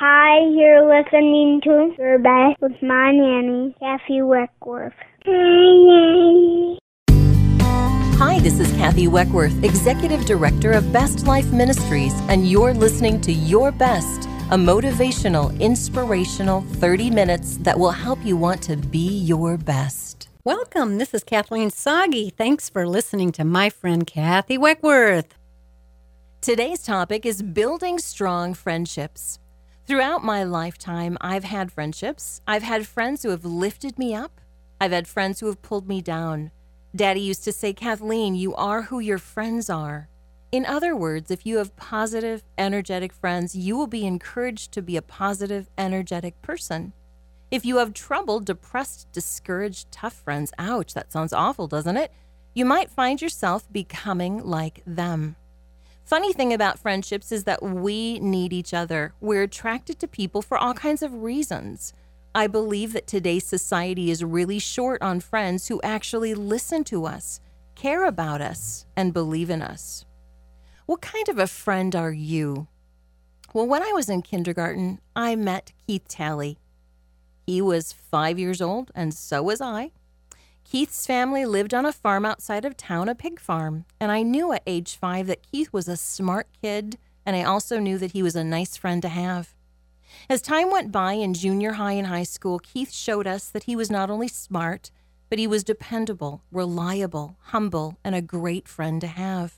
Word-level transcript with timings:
Hi, 0.00 0.38
you're 0.54 0.86
listening 0.86 1.60
to 1.64 1.92
Your 1.98 2.20
Best 2.20 2.60
with 2.60 2.80
my 2.80 3.10
nanny, 3.10 3.74
Kathy 3.80 4.22
Weckworth. 4.22 4.92
Hi, 5.26 5.32
nanny. 5.32 6.78
Hi, 8.16 8.38
this 8.38 8.60
is 8.60 8.70
Kathy 8.76 9.08
Weckworth, 9.08 9.64
Executive 9.64 10.24
Director 10.24 10.70
of 10.70 10.92
Best 10.92 11.26
Life 11.26 11.50
Ministries, 11.50 12.12
and 12.28 12.48
you're 12.48 12.74
listening 12.74 13.20
to 13.22 13.32
Your 13.32 13.72
Best, 13.72 14.28
a 14.52 14.56
motivational, 14.56 15.58
inspirational 15.58 16.60
30 16.74 17.10
minutes 17.10 17.56
that 17.62 17.76
will 17.76 17.90
help 17.90 18.24
you 18.24 18.36
want 18.36 18.62
to 18.62 18.76
be 18.76 19.18
your 19.18 19.56
best. 19.56 20.28
Welcome. 20.44 20.98
This 20.98 21.12
is 21.12 21.24
Kathleen 21.24 21.70
Soggy. 21.70 22.30
Thanks 22.30 22.70
for 22.70 22.86
listening 22.86 23.32
to 23.32 23.42
my 23.42 23.68
friend 23.68 24.06
Kathy 24.06 24.58
Weckworth. 24.58 25.34
Today's 26.40 26.84
topic 26.84 27.26
is 27.26 27.42
building 27.42 27.98
strong 27.98 28.54
friendships. 28.54 29.40
Throughout 29.88 30.22
my 30.22 30.44
lifetime, 30.44 31.16
I've 31.18 31.44
had 31.44 31.72
friendships. 31.72 32.42
I've 32.46 32.62
had 32.62 32.86
friends 32.86 33.22
who 33.22 33.30
have 33.30 33.46
lifted 33.46 33.98
me 33.98 34.14
up. 34.14 34.38
I've 34.78 34.92
had 34.92 35.08
friends 35.08 35.40
who 35.40 35.46
have 35.46 35.62
pulled 35.62 35.88
me 35.88 36.02
down. 36.02 36.50
Daddy 36.94 37.20
used 37.20 37.42
to 37.44 37.52
say, 37.52 37.72
Kathleen, 37.72 38.34
you 38.34 38.54
are 38.54 38.82
who 38.82 38.98
your 38.98 39.16
friends 39.16 39.70
are. 39.70 40.10
In 40.52 40.66
other 40.66 40.94
words, 40.94 41.30
if 41.30 41.46
you 41.46 41.56
have 41.56 41.74
positive, 41.76 42.44
energetic 42.58 43.14
friends, 43.14 43.56
you 43.56 43.78
will 43.78 43.86
be 43.86 44.06
encouraged 44.06 44.72
to 44.72 44.82
be 44.82 44.98
a 44.98 45.00
positive, 45.00 45.70
energetic 45.78 46.42
person. 46.42 46.92
If 47.50 47.64
you 47.64 47.78
have 47.78 47.94
troubled, 47.94 48.44
depressed, 48.44 49.10
discouraged, 49.12 49.90
tough 49.90 50.12
friends, 50.12 50.52
ouch, 50.58 50.92
that 50.92 51.12
sounds 51.12 51.32
awful, 51.32 51.66
doesn't 51.66 51.96
it? 51.96 52.12
You 52.52 52.66
might 52.66 52.90
find 52.90 53.22
yourself 53.22 53.72
becoming 53.72 54.44
like 54.44 54.82
them. 54.86 55.36
Funny 56.08 56.32
thing 56.32 56.54
about 56.54 56.78
friendships 56.78 57.30
is 57.32 57.44
that 57.44 57.62
we 57.62 58.18
need 58.20 58.50
each 58.50 58.72
other. 58.72 59.12
We're 59.20 59.42
attracted 59.42 59.98
to 59.98 60.08
people 60.08 60.40
for 60.40 60.56
all 60.56 60.72
kinds 60.72 61.02
of 61.02 61.22
reasons. 61.22 61.92
I 62.34 62.46
believe 62.46 62.94
that 62.94 63.06
today's 63.06 63.44
society 63.44 64.10
is 64.10 64.24
really 64.24 64.58
short 64.58 65.02
on 65.02 65.20
friends 65.20 65.68
who 65.68 65.82
actually 65.82 66.32
listen 66.32 66.82
to 66.84 67.04
us, 67.04 67.40
care 67.74 68.06
about 68.06 68.40
us, 68.40 68.86
and 68.96 69.12
believe 69.12 69.50
in 69.50 69.60
us. 69.60 70.06
What 70.86 71.02
kind 71.02 71.28
of 71.28 71.38
a 71.38 71.46
friend 71.46 71.94
are 71.94 72.10
you? 72.10 72.68
Well, 73.52 73.66
when 73.66 73.82
I 73.82 73.92
was 73.92 74.08
in 74.08 74.22
kindergarten, 74.22 75.00
I 75.14 75.36
met 75.36 75.72
Keith 75.86 76.08
Talley. 76.08 76.56
He 77.46 77.60
was 77.60 77.92
five 77.92 78.38
years 78.38 78.62
old, 78.62 78.90
and 78.94 79.12
so 79.12 79.42
was 79.42 79.60
I. 79.60 79.90
Keith's 80.70 81.06
family 81.06 81.46
lived 81.46 81.72
on 81.72 81.86
a 81.86 81.92
farm 81.94 82.26
outside 82.26 82.66
of 82.66 82.76
town, 82.76 83.08
a 83.08 83.14
pig 83.14 83.40
farm, 83.40 83.86
and 83.98 84.12
I 84.12 84.22
knew 84.22 84.52
at 84.52 84.62
age 84.66 84.96
five 84.96 85.26
that 85.26 85.50
Keith 85.50 85.72
was 85.72 85.88
a 85.88 85.96
smart 85.96 86.46
kid, 86.60 86.98
and 87.24 87.34
I 87.34 87.42
also 87.42 87.78
knew 87.78 87.96
that 87.96 88.12
he 88.12 88.22
was 88.22 88.36
a 88.36 88.44
nice 88.44 88.76
friend 88.76 89.00
to 89.00 89.08
have. 89.08 89.54
As 90.28 90.42
time 90.42 90.70
went 90.70 90.92
by 90.92 91.14
in 91.14 91.32
junior 91.32 91.72
high 91.72 91.92
and 91.92 92.08
high 92.08 92.24
school, 92.24 92.58
Keith 92.58 92.92
showed 92.92 93.26
us 93.26 93.48
that 93.48 93.62
he 93.62 93.74
was 93.74 93.90
not 93.90 94.10
only 94.10 94.28
smart, 94.28 94.90
but 95.30 95.38
he 95.38 95.46
was 95.46 95.64
dependable, 95.64 96.42
reliable, 96.52 97.38
humble, 97.44 97.96
and 98.04 98.14
a 98.14 98.20
great 98.20 98.68
friend 98.68 99.00
to 99.00 99.06
have. 99.06 99.54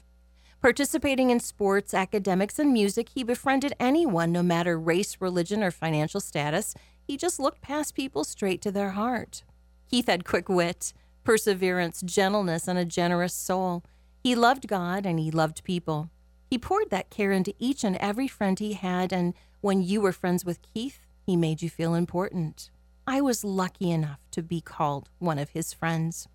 Participating 0.63 1.31
in 1.31 1.41
sports, 1.41 1.93
academics, 1.93 2.57
and 2.57 2.73
music, 2.73 3.09
he 3.09 3.25
befriended 3.25 3.75
anyone, 3.81 4.31
no 4.31 4.45
matter 4.45 4.79
race, 4.79 5.17
religion, 5.19 5.65
or 5.65 5.73
financial 5.73 6.21
status. 6.21 6.73
He 7.03 7.17
just 7.17 7.41
looked 7.41 7.63
past 7.63 7.97
people 7.97 8.23
straight 8.23 8.63
to 8.63 8.71
their 8.71 8.91
heart. 8.91 9.43
Keith 9.91 10.07
had 10.07 10.25
quick 10.25 10.49
wit, 10.49 10.93
perseverance, 11.25 12.01
gentleness, 12.03 12.69
and 12.69 12.79
a 12.79 12.85
generous 12.85 13.35
soul. 13.35 13.85
He 14.23 14.35
loved 14.35 14.69
God 14.69 15.07
and 15.07 15.19
he 15.19 15.31
loved 15.31 15.65
people. 15.65 16.11
He 16.51 16.59
poured 16.59 16.91
that 16.91 17.11
care 17.11 17.33
into 17.33 17.55
each 17.59 17.85
and 17.85 17.97
every 17.97 18.27
friend 18.27 18.59
he 18.59 18.73
had, 18.73 19.13
and 19.13 19.35
when 19.61 19.83
you 19.83 20.01
were 20.01 20.13
friends 20.13 20.45
with 20.45 20.63
Keith, 20.63 21.07
he 21.25 21.37
made 21.37 21.63
you 21.63 21.71
feel 21.71 21.95
important. 21.95 22.71
I 23.07 23.21
was 23.21 23.45
lucky 23.45 23.91
enough 23.91 24.21
to 24.33 24.43
be 24.43 24.61
called 24.61 25.09
one 25.19 25.39
of 25.39 25.51
his 25.51 25.73
friends. 25.73 26.29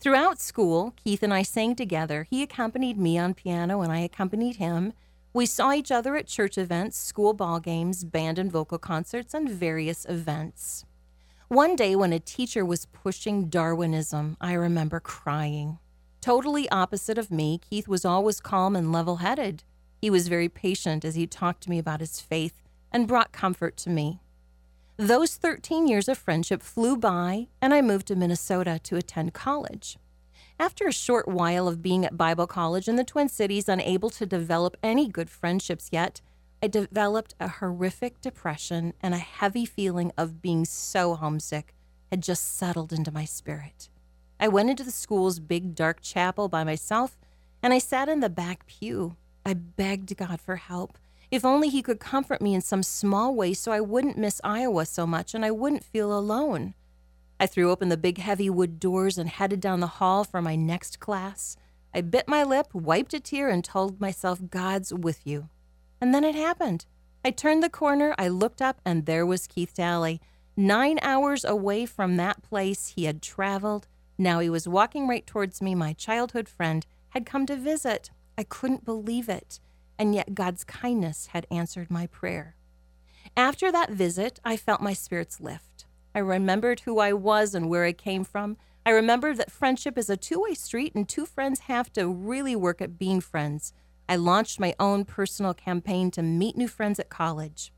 Throughout 0.00 0.40
school, 0.40 0.94
Keith 0.96 1.22
and 1.22 1.32
I 1.32 1.42
sang 1.42 1.76
together. 1.76 2.26
He 2.28 2.42
accompanied 2.42 2.98
me 2.98 3.18
on 3.18 3.34
piano 3.34 3.82
and 3.82 3.92
I 3.92 4.00
accompanied 4.00 4.56
him. 4.56 4.94
We 5.32 5.46
saw 5.46 5.72
each 5.72 5.92
other 5.92 6.16
at 6.16 6.26
church 6.26 6.58
events, 6.58 6.98
school 6.98 7.34
ball 7.34 7.60
games, 7.60 8.04
band 8.04 8.38
and 8.38 8.50
vocal 8.50 8.78
concerts, 8.78 9.32
and 9.32 9.48
various 9.48 10.04
events. 10.06 10.84
One 11.52 11.76
day, 11.76 11.94
when 11.94 12.14
a 12.14 12.18
teacher 12.18 12.64
was 12.64 12.86
pushing 12.86 13.50
Darwinism, 13.50 14.38
I 14.40 14.54
remember 14.54 15.00
crying. 15.00 15.80
Totally 16.22 16.66
opposite 16.70 17.18
of 17.18 17.30
me, 17.30 17.58
Keith 17.58 17.86
was 17.86 18.06
always 18.06 18.40
calm 18.40 18.74
and 18.74 18.90
level 18.90 19.16
headed. 19.16 19.62
He 20.00 20.08
was 20.08 20.28
very 20.28 20.48
patient 20.48 21.04
as 21.04 21.14
he 21.14 21.26
talked 21.26 21.62
to 21.64 21.68
me 21.68 21.78
about 21.78 22.00
his 22.00 22.22
faith 22.22 22.62
and 22.90 23.06
brought 23.06 23.32
comfort 23.32 23.76
to 23.76 23.90
me. 23.90 24.22
Those 24.96 25.36
13 25.36 25.86
years 25.86 26.08
of 26.08 26.16
friendship 26.16 26.62
flew 26.62 26.96
by, 26.96 27.48
and 27.60 27.74
I 27.74 27.82
moved 27.82 28.06
to 28.06 28.16
Minnesota 28.16 28.80
to 28.84 28.96
attend 28.96 29.34
college. 29.34 29.98
After 30.58 30.86
a 30.86 30.90
short 30.92 31.28
while 31.28 31.68
of 31.68 31.82
being 31.82 32.06
at 32.06 32.16
Bible 32.16 32.46
college 32.46 32.88
in 32.88 32.96
the 32.96 33.04
Twin 33.04 33.28
Cities, 33.28 33.68
unable 33.68 34.08
to 34.08 34.24
develop 34.24 34.74
any 34.82 35.06
good 35.06 35.28
friendships 35.28 35.90
yet, 35.92 36.22
I 36.64 36.68
developed 36.68 37.34
a 37.40 37.48
horrific 37.48 38.20
depression 38.20 38.94
and 39.02 39.14
a 39.14 39.18
heavy 39.18 39.66
feeling 39.66 40.12
of 40.16 40.40
being 40.40 40.64
so 40.64 41.16
homesick 41.16 41.74
had 42.12 42.22
just 42.22 42.56
settled 42.56 42.92
into 42.92 43.10
my 43.10 43.24
spirit. 43.24 43.88
I 44.38 44.46
went 44.46 44.70
into 44.70 44.84
the 44.84 44.92
school's 44.92 45.40
big 45.40 45.74
dark 45.74 46.00
chapel 46.02 46.48
by 46.48 46.62
myself 46.62 47.18
and 47.64 47.72
I 47.72 47.78
sat 47.78 48.08
in 48.08 48.20
the 48.20 48.30
back 48.30 48.64
pew. 48.66 49.16
I 49.44 49.54
begged 49.54 50.16
God 50.16 50.40
for 50.40 50.54
help. 50.54 50.98
If 51.32 51.44
only 51.44 51.68
He 51.68 51.82
could 51.82 51.98
comfort 51.98 52.40
me 52.40 52.54
in 52.54 52.60
some 52.60 52.84
small 52.84 53.34
way 53.34 53.54
so 53.54 53.72
I 53.72 53.80
wouldn't 53.80 54.16
miss 54.16 54.40
Iowa 54.44 54.86
so 54.86 55.04
much 55.04 55.34
and 55.34 55.44
I 55.44 55.50
wouldn't 55.50 55.84
feel 55.84 56.16
alone. 56.16 56.74
I 57.40 57.46
threw 57.46 57.72
open 57.72 57.88
the 57.88 57.96
big 57.96 58.18
heavy 58.18 58.48
wood 58.48 58.78
doors 58.78 59.18
and 59.18 59.28
headed 59.28 59.58
down 59.58 59.80
the 59.80 59.98
hall 59.98 60.22
for 60.22 60.40
my 60.40 60.54
next 60.54 61.00
class. 61.00 61.56
I 61.92 62.02
bit 62.02 62.28
my 62.28 62.44
lip, 62.44 62.72
wiped 62.72 63.14
a 63.14 63.20
tear, 63.20 63.48
and 63.48 63.64
told 63.64 64.00
myself, 64.00 64.40
God's 64.48 64.94
with 64.94 65.26
you. 65.26 65.48
And 66.02 66.12
then 66.12 66.24
it 66.24 66.34
happened. 66.34 66.84
I 67.24 67.30
turned 67.30 67.62
the 67.62 67.70
corner, 67.70 68.12
I 68.18 68.26
looked 68.26 68.60
up, 68.60 68.80
and 68.84 69.06
there 69.06 69.24
was 69.24 69.46
Keith 69.46 69.74
Talley. 69.74 70.20
Nine 70.56 70.98
hours 71.00 71.44
away 71.44 71.86
from 71.86 72.16
that 72.16 72.42
place 72.42 72.88
he 72.88 73.04
had 73.04 73.22
traveled. 73.22 73.86
Now 74.18 74.40
he 74.40 74.50
was 74.50 74.66
walking 74.66 75.06
right 75.06 75.24
towards 75.24 75.62
me. 75.62 75.76
My 75.76 75.92
childhood 75.92 76.48
friend 76.48 76.84
had 77.10 77.24
come 77.24 77.46
to 77.46 77.54
visit. 77.54 78.10
I 78.36 78.42
couldn't 78.42 78.84
believe 78.84 79.28
it. 79.28 79.60
And 79.96 80.12
yet 80.12 80.34
God's 80.34 80.64
kindness 80.64 81.26
had 81.26 81.46
answered 81.52 81.88
my 81.88 82.08
prayer. 82.08 82.56
After 83.36 83.70
that 83.70 83.92
visit, 83.92 84.40
I 84.44 84.56
felt 84.56 84.80
my 84.80 84.94
spirits 84.94 85.40
lift. 85.40 85.86
I 86.16 86.18
remembered 86.18 86.80
who 86.80 86.98
I 86.98 87.12
was 87.12 87.54
and 87.54 87.70
where 87.70 87.84
I 87.84 87.92
came 87.92 88.24
from. 88.24 88.56
I 88.84 88.90
remembered 88.90 89.36
that 89.36 89.52
friendship 89.52 89.96
is 89.96 90.10
a 90.10 90.16
two 90.16 90.40
way 90.40 90.54
street 90.54 90.96
and 90.96 91.08
two 91.08 91.26
friends 91.26 91.60
have 91.60 91.92
to 91.92 92.08
really 92.08 92.56
work 92.56 92.82
at 92.82 92.98
being 92.98 93.20
friends. 93.20 93.72
I 94.12 94.16
launched 94.16 94.60
my 94.60 94.74
own 94.78 95.06
personal 95.06 95.54
campaign 95.54 96.10
to 96.10 96.22
meet 96.22 96.54
new 96.54 96.68
friends 96.68 97.00
at 97.00 97.08
college. 97.08 97.72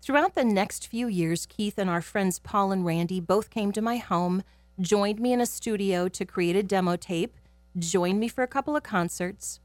Throughout 0.00 0.34
the 0.34 0.42
next 0.42 0.86
few 0.86 1.08
years, 1.08 1.44
Keith 1.44 1.76
and 1.76 1.90
our 1.90 2.00
friends 2.00 2.38
Paul 2.38 2.72
and 2.72 2.86
Randy 2.86 3.20
both 3.20 3.50
came 3.50 3.70
to 3.72 3.82
my 3.82 3.98
home, 3.98 4.42
joined 4.80 5.20
me 5.20 5.30
in 5.30 5.42
a 5.42 5.44
studio 5.44 6.08
to 6.08 6.24
create 6.24 6.56
a 6.56 6.62
demo 6.62 6.96
tape, 6.96 7.36
joined 7.78 8.18
me 8.18 8.28
for 8.28 8.42
a 8.42 8.48
couple 8.48 8.76
of 8.76 8.82
concerts. 8.82 9.60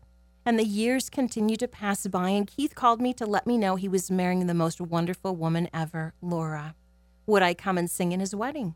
And 0.45 0.59
the 0.59 0.65
years 0.65 1.09
continued 1.09 1.61
to 1.61 1.69
pass 1.69 2.05
by, 2.07 2.31
and 2.31 2.47
Keith 2.47 2.75
called 2.75 2.99
me 2.99 3.13
to 3.13 3.25
let 3.25 3.47
me 3.47 3.57
know 3.57 3.77
he 3.77 3.87
was 3.87 4.11
marrying 4.11 4.45
the 4.45 4.53
most 4.53 4.81
wonderful 4.81 5.37
woman 5.37 5.69
ever, 5.73 6.13
Laura. 6.21 6.75
Would 7.27 7.43
I 7.43 7.53
come 7.53 7.77
and 7.77 7.89
sing 7.89 8.11
in 8.11 8.19
his 8.19 8.35
wedding? 8.35 8.75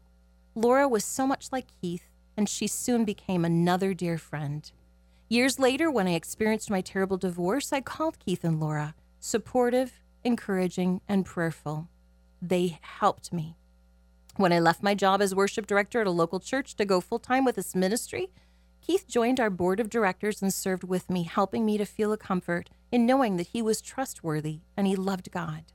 Laura 0.55 0.87
was 0.87 1.03
so 1.03 1.27
much 1.27 1.51
like 1.51 1.66
Keith, 1.81 2.07
and 2.37 2.47
she 2.47 2.67
soon 2.67 3.03
became 3.03 3.43
another 3.43 3.93
dear 3.93 4.17
friend. 4.17 4.71
Years 5.29 5.59
later, 5.59 5.91
when 5.91 6.07
I 6.07 6.13
experienced 6.13 6.71
my 6.71 6.79
terrible 6.79 7.17
divorce, 7.17 7.73
I 7.73 7.81
called 7.81 8.17
Keith 8.17 8.45
and 8.45 8.61
Laura, 8.61 8.95
supportive, 9.19 9.99
encouraging, 10.23 11.01
and 11.05 11.25
prayerful. 11.25 11.89
They 12.41 12.79
helped 12.81 13.34
me. 13.34 13.57
When 14.37 14.53
I 14.53 14.59
left 14.59 14.81
my 14.81 14.96
job 14.96 15.22
as 15.22 15.35
worship 15.35 15.67
director 15.67 15.99
at 15.99 16.07
a 16.07 16.11
local 16.11 16.40
church 16.40 16.75
to 16.75 16.85
go 16.85 17.02
full 17.02 17.19
time 17.19 17.43
with 17.43 17.55
this 17.55 17.75
ministry, 17.75 18.29
Keith 18.79 19.05
joined 19.05 19.41
our 19.41 19.49
board 19.49 19.81
of 19.81 19.90
directors 19.90 20.41
and 20.41 20.53
served 20.53 20.85
with 20.85 21.09
me, 21.09 21.23
helping 21.23 21.66
me 21.66 21.78
to 21.78 21.85
feel 21.85 22.13
a 22.13 22.17
comfort 22.17 22.69
in 22.90 23.05
knowing 23.05 23.35
that 23.35 23.47
he 23.47 23.61
was 23.61 23.81
trustworthy 23.81 24.61
and 24.78 24.87
he 24.87 24.96
loved 24.96 25.29
God. 25.29 25.66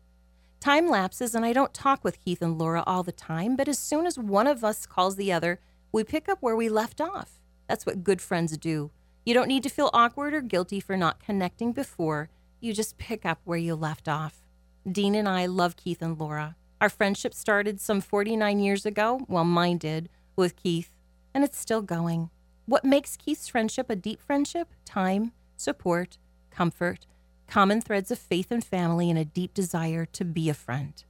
Time 0.61 0.89
lapses, 0.89 1.35
and 1.35 1.45
I 1.45 1.53
don't 1.53 1.75
talk 1.75 2.03
with 2.03 2.25
Keith 2.25 2.41
and 2.41 2.57
Laura 2.57 2.83
all 2.87 3.03
the 3.03 3.13
time, 3.13 3.57
but 3.57 3.69
as 3.69 3.79
soon 3.79 4.07
as 4.07 4.19
one 4.19 4.47
of 4.47 4.65
us 4.65 4.87
calls 4.87 5.17
the 5.17 5.31
other, 5.31 5.61
we 5.91 6.05
pick 6.05 6.27
up 6.27 6.39
where 6.41 6.57
we 6.57 6.71
left 6.71 7.03
off. 7.03 7.41
That's 7.69 7.85
what 7.85 8.05
good 8.05 8.23
friends 8.23 8.57
do. 8.57 8.93
You 9.25 9.35
don't 9.35 9.49
need 9.49 9.63
to 9.63 9.69
feel 9.69 9.91
awkward 9.93 10.35
or 10.35 10.41
guilty 10.41 10.81
for 10.81 10.97
not 10.97 11.21
connecting 11.25 11.73
before. 11.73 12.29
You 12.61 12.73
just 12.73 12.99
pick 12.99 13.25
up 13.25 13.41
where 13.45 13.59
you 13.59 13.77
left 13.77 14.09
off. 14.09 14.43
Dean 14.91 15.15
and 15.15 15.29
I 15.29 15.47
love 15.47 15.77
Keith 15.77 16.03
and 16.03 16.19
Laura. 16.19 16.57
Our 16.81 16.89
friendship 16.89 17.33
started 17.33 17.81
some 17.81 18.01
49 18.01 18.59
years 18.59 18.85
ago, 18.85 19.25
well, 19.29 19.45
mine 19.45 19.79
did, 19.79 20.09
with 20.35 20.57
Keith, 20.57 20.91
and 21.33 21.45
it's 21.45 21.59
still 21.59 21.83
going. 21.83 22.31
What 22.67 22.85
makes 22.85 23.17
Keith's 23.17 23.47
friendship 23.47 23.89
a 23.89 23.95
deep 23.95 24.21
friendship? 24.21 24.69
Time, 24.85 25.31
support, 25.57 26.19
comfort, 26.51 27.07
common 27.47 27.81
threads 27.81 28.11
of 28.11 28.19
faith 28.19 28.51
and 28.51 28.65
family, 28.65 29.09
and 29.09 29.19
a 29.19 29.25
deep 29.25 29.55
desire 29.55 30.05
to 30.07 30.25
be 30.25 30.49
a 30.49 30.55
friend. 30.55 31.05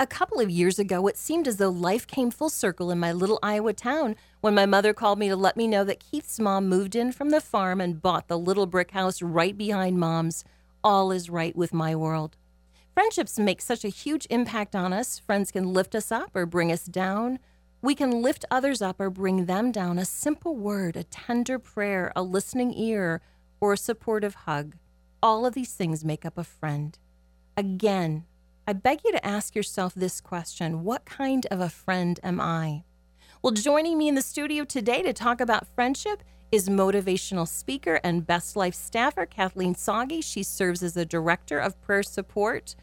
A 0.00 0.06
couple 0.06 0.40
of 0.40 0.50
years 0.50 0.78
ago, 0.78 1.06
it 1.06 1.16
seemed 1.16 1.46
as 1.46 1.58
though 1.58 1.70
life 1.70 2.06
came 2.06 2.30
full 2.30 2.48
circle 2.48 2.90
in 2.90 2.98
my 2.98 3.12
little 3.12 3.38
Iowa 3.42 3.72
town 3.72 4.16
when 4.40 4.54
my 4.54 4.66
mother 4.66 4.92
called 4.92 5.18
me 5.18 5.28
to 5.28 5.36
let 5.36 5.56
me 5.56 5.68
know 5.68 5.84
that 5.84 6.00
Keith's 6.00 6.40
mom 6.40 6.68
moved 6.68 6.96
in 6.96 7.12
from 7.12 7.30
the 7.30 7.40
farm 7.40 7.80
and 7.80 8.02
bought 8.02 8.26
the 8.26 8.38
little 8.38 8.66
brick 8.66 8.90
house 8.90 9.22
right 9.22 9.56
behind 9.56 10.00
mom's. 10.00 10.44
All 10.82 11.12
is 11.12 11.30
right 11.30 11.54
with 11.54 11.72
my 11.72 11.94
world. 11.94 12.36
Friendships 12.94 13.38
make 13.38 13.62
such 13.62 13.84
a 13.84 13.88
huge 13.88 14.26
impact 14.28 14.74
on 14.74 14.92
us. 14.92 15.18
Friends 15.18 15.52
can 15.52 15.72
lift 15.72 15.94
us 15.94 16.10
up 16.10 16.34
or 16.34 16.46
bring 16.46 16.72
us 16.72 16.84
down. 16.84 17.38
We 17.80 17.94
can 17.94 18.22
lift 18.22 18.44
others 18.50 18.82
up 18.82 19.00
or 19.00 19.08
bring 19.08 19.46
them 19.46 19.70
down. 19.72 19.98
A 19.98 20.04
simple 20.04 20.56
word, 20.56 20.96
a 20.96 21.04
tender 21.04 21.58
prayer, 21.58 22.12
a 22.16 22.22
listening 22.22 22.74
ear, 22.74 23.20
or 23.60 23.72
a 23.72 23.78
supportive 23.78 24.34
hug. 24.34 24.74
All 25.22 25.46
of 25.46 25.54
these 25.54 25.72
things 25.74 26.04
make 26.04 26.26
up 26.26 26.36
a 26.36 26.44
friend. 26.44 26.98
Again, 27.56 28.24
I 28.72 28.74
beg 28.74 29.00
you 29.04 29.12
to 29.12 29.26
ask 29.26 29.54
yourself 29.54 29.92
this 29.94 30.18
question 30.18 30.82
What 30.82 31.04
kind 31.04 31.46
of 31.50 31.60
a 31.60 31.68
friend 31.68 32.18
am 32.22 32.40
I? 32.40 32.84
Well, 33.42 33.52
joining 33.52 33.98
me 33.98 34.08
in 34.08 34.14
the 34.14 34.22
studio 34.22 34.64
today 34.64 35.02
to 35.02 35.12
talk 35.12 35.42
about 35.42 35.66
friendship 35.74 36.22
is 36.50 36.70
motivational 36.70 37.46
speaker 37.46 38.00
and 38.02 38.26
Best 38.26 38.56
Life 38.56 38.74
staffer 38.74 39.26
Kathleen 39.26 39.74
Soggy. 39.74 40.22
She 40.22 40.42
serves 40.42 40.82
as 40.82 40.96
a 40.96 41.04
director 41.04 41.58
of 41.58 41.78
prayer 41.82 42.02
support. 42.02 42.74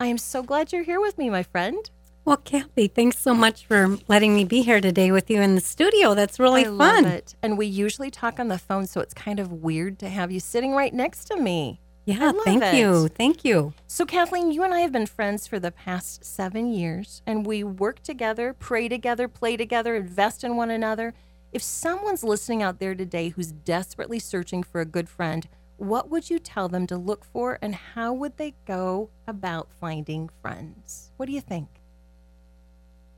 I 0.00 0.08
am 0.08 0.18
so 0.18 0.42
glad 0.42 0.72
you're 0.72 0.82
here 0.82 1.00
with 1.00 1.16
me, 1.16 1.30
my 1.30 1.44
friend. 1.44 1.88
Well, 2.24 2.38
Kathy, 2.38 2.88
thanks 2.88 3.20
so 3.20 3.32
much 3.32 3.66
for 3.66 3.98
letting 4.08 4.34
me 4.34 4.42
be 4.42 4.62
here 4.62 4.80
today 4.80 5.12
with 5.12 5.30
you 5.30 5.40
in 5.40 5.54
the 5.54 5.60
studio. 5.60 6.16
That's 6.16 6.40
really 6.40 6.62
I 6.62 6.64
fun. 6.64 7.04
Love 7.04 7.06
it. 7.06 7.36
And 7.40 7.56
we 7.56 7.66
usually 7.66 8.10
talk 8.10 8.40
on 8.40 8.48
the 8.48 8.58
phone, 8.58 8.88
so 8.88 9.00
it's 9.00 9.14
kind 9.14 9.38
of 9.38 9.52
weird 9.52 10.00
to 10.00 10.08
have 10.08 10.32
you 10.32 10.40
sitting 10.40 10.72
right 10.72 10.92
next 10.92 11.26
to 11.26 11.36
me. 11.36 11.78
Yeah, 12.06 12.30
thank 12.44 12.62
it. 12.62 12.74
you. 12.76 13.08
Thank 13.08 13.44
you. 13.44 13.74
So, 13.88 14.06
Kathleen, 14.06 14.52
you 14.52 14.62
and 14.62 14.72
I 14.72 14.80
have 14.80 14.92
been 14.92 15.06
friends 15.06 15.48
for 15.48 15.58
the 15.58 15.72
past 15.72 16.24
seven 16.24 16.72
years, 16.72 17.20
and 17.26 17.44
we 17.44 17.64
work 17.64 18.00
together, 18.00 18.54
pray 18.54 18.88
together, 18.88 19.26
play 19.26 19.56
together, 19.56 19.96
invest 19.96 20.44
in 20.44 20.54
one 20.54 20.70
another. 20.70 21.14
If 21.52 21.62
someone's 21.62 22.22
listening 22.22 22.62
out 22.62 22.78
there 22.78 22.94
today 22.94 23.30
who's 23.30 23.50
desperately 23.50 24.20
searching 24.20 24.62
for 24.62 24.80
a 24.80 24.84
good 24.84 25.08
friend, 25.08 25.48
what 25.78 26.08
would 26.08 26.30
you 26.30 26.38
tell 26.38 26.68
them 26.68 26.86
to 26.86 26.96
look 26.96 27.24
for, 27.24 27.58
and 27.60 27.74
how 27.74 28.12
would 28.12 28.36
they 28.36 28.54
go 28.66 29.10
about 29.26 29.72
finding 29.72 30.30
friends? 30.40 31.10
What 31.16 31.26
do 31.26 31.32
you 31.32 31.40
think? 31.40 31.68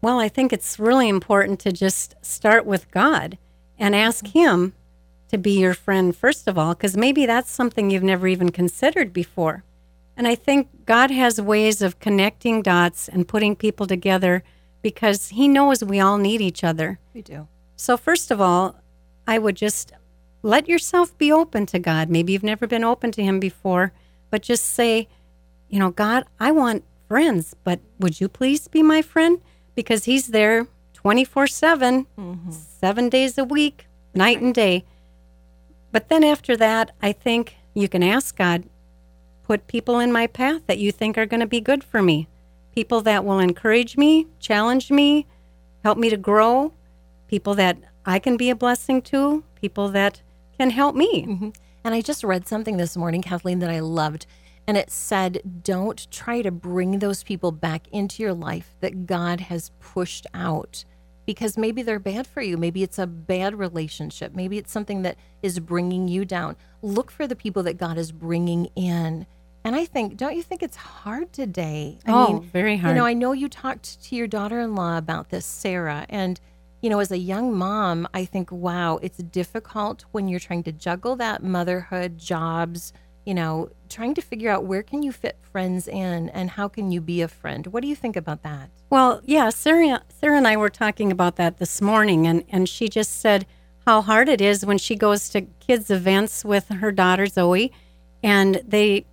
Well, 0.00 0.19
I 0.19 0.31
think 0.31 0.50
it's 0.50 0.79
really 0.79 1.11
important 1.11 1.61
to 1.61 1.73
just 1.73 2.14
start 2.23 2.64
with 2.64 2.91
God 2.91 3.37
and 3.79 3.94
ask. 3.94 4.29
Him 4.29 4.73
to 5.29 5.39
be 5.39 5.59
your 5.59 5.75
friend, 5.75 6.17
first 6.17 6.49
of 6.49 6.59
all, 6.59 6.75
because 6.75 6.97
maybe 6.97 7.27
that's 7.27 7.51
something 7.51 7.91
you've 7.91 8.03
never 8.03 8.27
even 8.27 8.51
considered 8.51 9.13
before. 9.13 9.65
And 10.17 10.27
I 10.27 10.35
think 10.35 10.85
God 10.85 11.11
has 11.11 11.41
ways 11.41 11.81
of 11.81 12.01
connecting 12.01 12.63
dots 12.63 13.09
and 13.09 13.29
putting 13.29 13.55
people 13.55 13.87
together 13.87 14.43
because 14.83 15.29
He 15.29 15.47
knows 15.47 15.85
we 15.85 16.01
all 16.01 16.19
need 16.19 16.41
each 16.41 16.65
other. 16.65 16.99
We 17.15 17.23
do. 17.23 17.47
So, 17.77 17.97
first 17.97 18.31
of 18.31 18.41
all, 18.41 18.77
I 19.27 19.39
would 19.39 19.55
just 19.55 19.93
let 20.43 20.69
yourself 20.69 21.17
be 21.19 21.31
open 21.31 21.67
to 21.67 21.79
God. 21.79 22.09
Maybe 22.09 22.33
you've 22.33 22.43
never 22.43 22.67
been 22.67 22.85
open 22.85 23.13
to 23.13 23.23
Him 23.23 23.39
before, 23.39 23.93
but 24.31 24.43
just 24.43 24.65
say, 24.65 25.09
you 25.69 25.79
know, 25.79 25.91
God, 25.91 26.25
I 26.41 26.51
want 26.51 26.85
friends, 27.07 27.55
but 27.63 27.81
would 28.01 28.21
you 28.21 28.29
please 28.29 28.67
be 28.69 28.83
my 28.83 29.03
friend? 29.03 29.41
Because 29.75 30.05
He's 30.05 30.29
there 30.29 30.67
24 30.95 31.47
7, 31.47 32.07
mm-hmm. 32.19 32.51
seven 32.51 33.09
days 33.09 33.39
a 33.39 33.45
week, 33.45 33.87
night 34.15 34.41
and 34.41 34.53
day. 34.53 34.85
But 35.90 36.08
then 36.08 36.23
after 36.25 36.56
that, 36.56 36.90
I 37.00 37.12
think 37.12 37.56
you 37.75 37.88
can 37.88 38.02
ask 38.02 38.37
God, 38.37 38.64
put 39.44 39.67
people 39.67 39.99
in 39.99 40.12
my 40.12 40.26
path 40.26 40.67
that 40.67 40.79
you 40.79 40.93
think 40.93 41.17
are 41.17 41.26
going 41.26 41.40
to 41.40 41.46
be 41.46 41.61
good 41.61 41.82
for 41.82 42.02
me. 42.02 42.29
People 42.75 43.00
that 43.02 43.25
will 43.25 43.38
encourage 43.38 43.96
me, 43.96 44.26
challenge 44.38 44.90
me, 44.90 45.26
help 45.82 45.99
me 45.99 46.11
to 46.11 46.17
grow, 46.17 46.73
people 47.29 47.55
that 47.55 47.79
I 48.05 48.19
can 48.19 48.37
be 48.37 48.50
a 48.50 48.56
blessing 48.56 49.02
to, 49.02 49.44
people 49.61 49.88
that 49.88 50.23
can 50.58 50.70
help 50.70 50.94
me. 50.94 51.25
Mm-hmm. 51.26 51.49
And 51.85 51.94
I 51.94 52.00
just 52.00 52.25
read 52.25 52.46
something 52.46 52.76
this 52.76 52.96
morning, 52.96 53.23
Kathleen, 53.23 53.61
that 53.61 53.70
I 53.70 53.81
loved. 53.81 54.26
And 54.67 54.76
it 54.76 54.91
said, 54.91 55.62
don't 55.62 56.11
try 56.11 56.43
to 56.43 56.50
bring 56.50 56.99
those 56.99 57.23
people 57.23 57.52
back 57.52 57.88
into 57.88 58.23
your 58.23 58.34
life 58.34 58.76
that 58.81 59.06
God 59.06 59.41
has 59.41 59.70
pushed 59.81 60.26
out 60.34 60.84
because 61.29 61.59
maybe 61.59 61.83
they're 61.83 61.99
bad 61.99 62.27
for 62.27 62.41
you. 62.41 62.57
Maybe 62.57 62.83
it's 62.83 62.99
a 62.99 63.07
bad 63.07 63.55
relationship. 63.55 64.35
Maybe 64.35 64.57
it's 64.57 64.73
something 64.73 65.03
that 65.03 65.19
is 65.43 65.61
bringing 65.61 66.09
you 66.09 66.25
down. 66.25 66.57
Look 66.81 67.11
for 67.11 67.27
the 67.27 67.37
people 67.37 67.63
that 67.65 67.77
God 67.77 67.99
is 67.99 68.13
bringing 68.13 68.71
in. 68.75 69.27
And 69.63 69.77
I 69.77 69.85
think, 69.85 70.17
don't 70.17 70.35
you 70.35 70.43
think 70.43 70.63
it's 70.63 70.79
hard 70.79 71.31
today? 71.35 71.99
I 72.07 72.13
Oh, 72.13 72.39
very 72.51 72.79
hard. 72.79 72.97
You 72.97 73.03
know, 73.03 73.05
I 73.05 73.13
know 73.13 73.33
you 73.33 73.51
talked 73.51 74.03
to 74.05 74.17
your 74.17 74.27
daughter 74.27 74.59
in 74.61 74.75
law 74.75 74.97
about 74.97 75.29
this, 75.29 75.45
Sarah. 75.45 76.07
And, 76.09 76.41
you 76.81 76.89
know, 76.89 76.99
as 76.99 77.13
a 77.13 77.19
young 77.19 77.55
mom, 77.55 78.09
I 78.15 78.25
think, 78.25 78.51
wow, 78.51 78.99
it's 79.03 79.19
difficult 79.19 80.07
when 80.13 80.29
you're 80.29 80.41
trying 80.41 80.63
to 80.63 80.73
juggle 80.73 81.15
that 81.17 81.43
motherhood, 81.43 82.17
jobs, 82.17 82.95
you 83.27 83.35
know, 83.35 83.69
trying 83.88 84.14
to 84.14 84.23
figure 84.23 84.50
out 84.50 84.64
where 84.64 84.82
can 84.82 85.02
you 85.02 85.12
fit 85.12 85.38
friends 85.43 85.88
in 85.88 86.29
and 86.31 86.50
how 86.50 86.69
can 86.69 86.90
you 86.90 87.00
be 87.00 87.23
a 87.23 87.29
friend. 87.29 87.67
What 87.69 87.82
do 87.82 87.88
you 87.88 87.96
think 87.96 88.17
about 88.17 88.43
that? 88.43 88.70
Well, 88.90 89.20
yeah, 89.25 89.50
Sarah, 89.50 90.02
Sarah 90.08 90.37
and 90.37 90.46
I 90.46 90.56
were 90.56 90.70
talking 90.70 91.11
about 91.11 91.37
that 91.37 91.58
this 91.58 91.81
morning, 91.81 92.26
and, 92.26 92.44
and 92.49 92.69
she 92.69 92.88
just 92.88 93.20
said 93.20 93.46
how 93.87 94.02
hard 94.02 94.29
it 94.29 94.40
is 94.40 94.64
when 94.64 94.79
she 94.79 94.94
goes 94.94 95.29
to 95.31 95.43
kids' 95.43 95.90
events 95.90 96.44
with 96.44 96.69
her 96.69 96.93
daughter 96.93 97.26
Zoe, 97.26 97.73
and 98.23 98.62
they, 98.67 99.06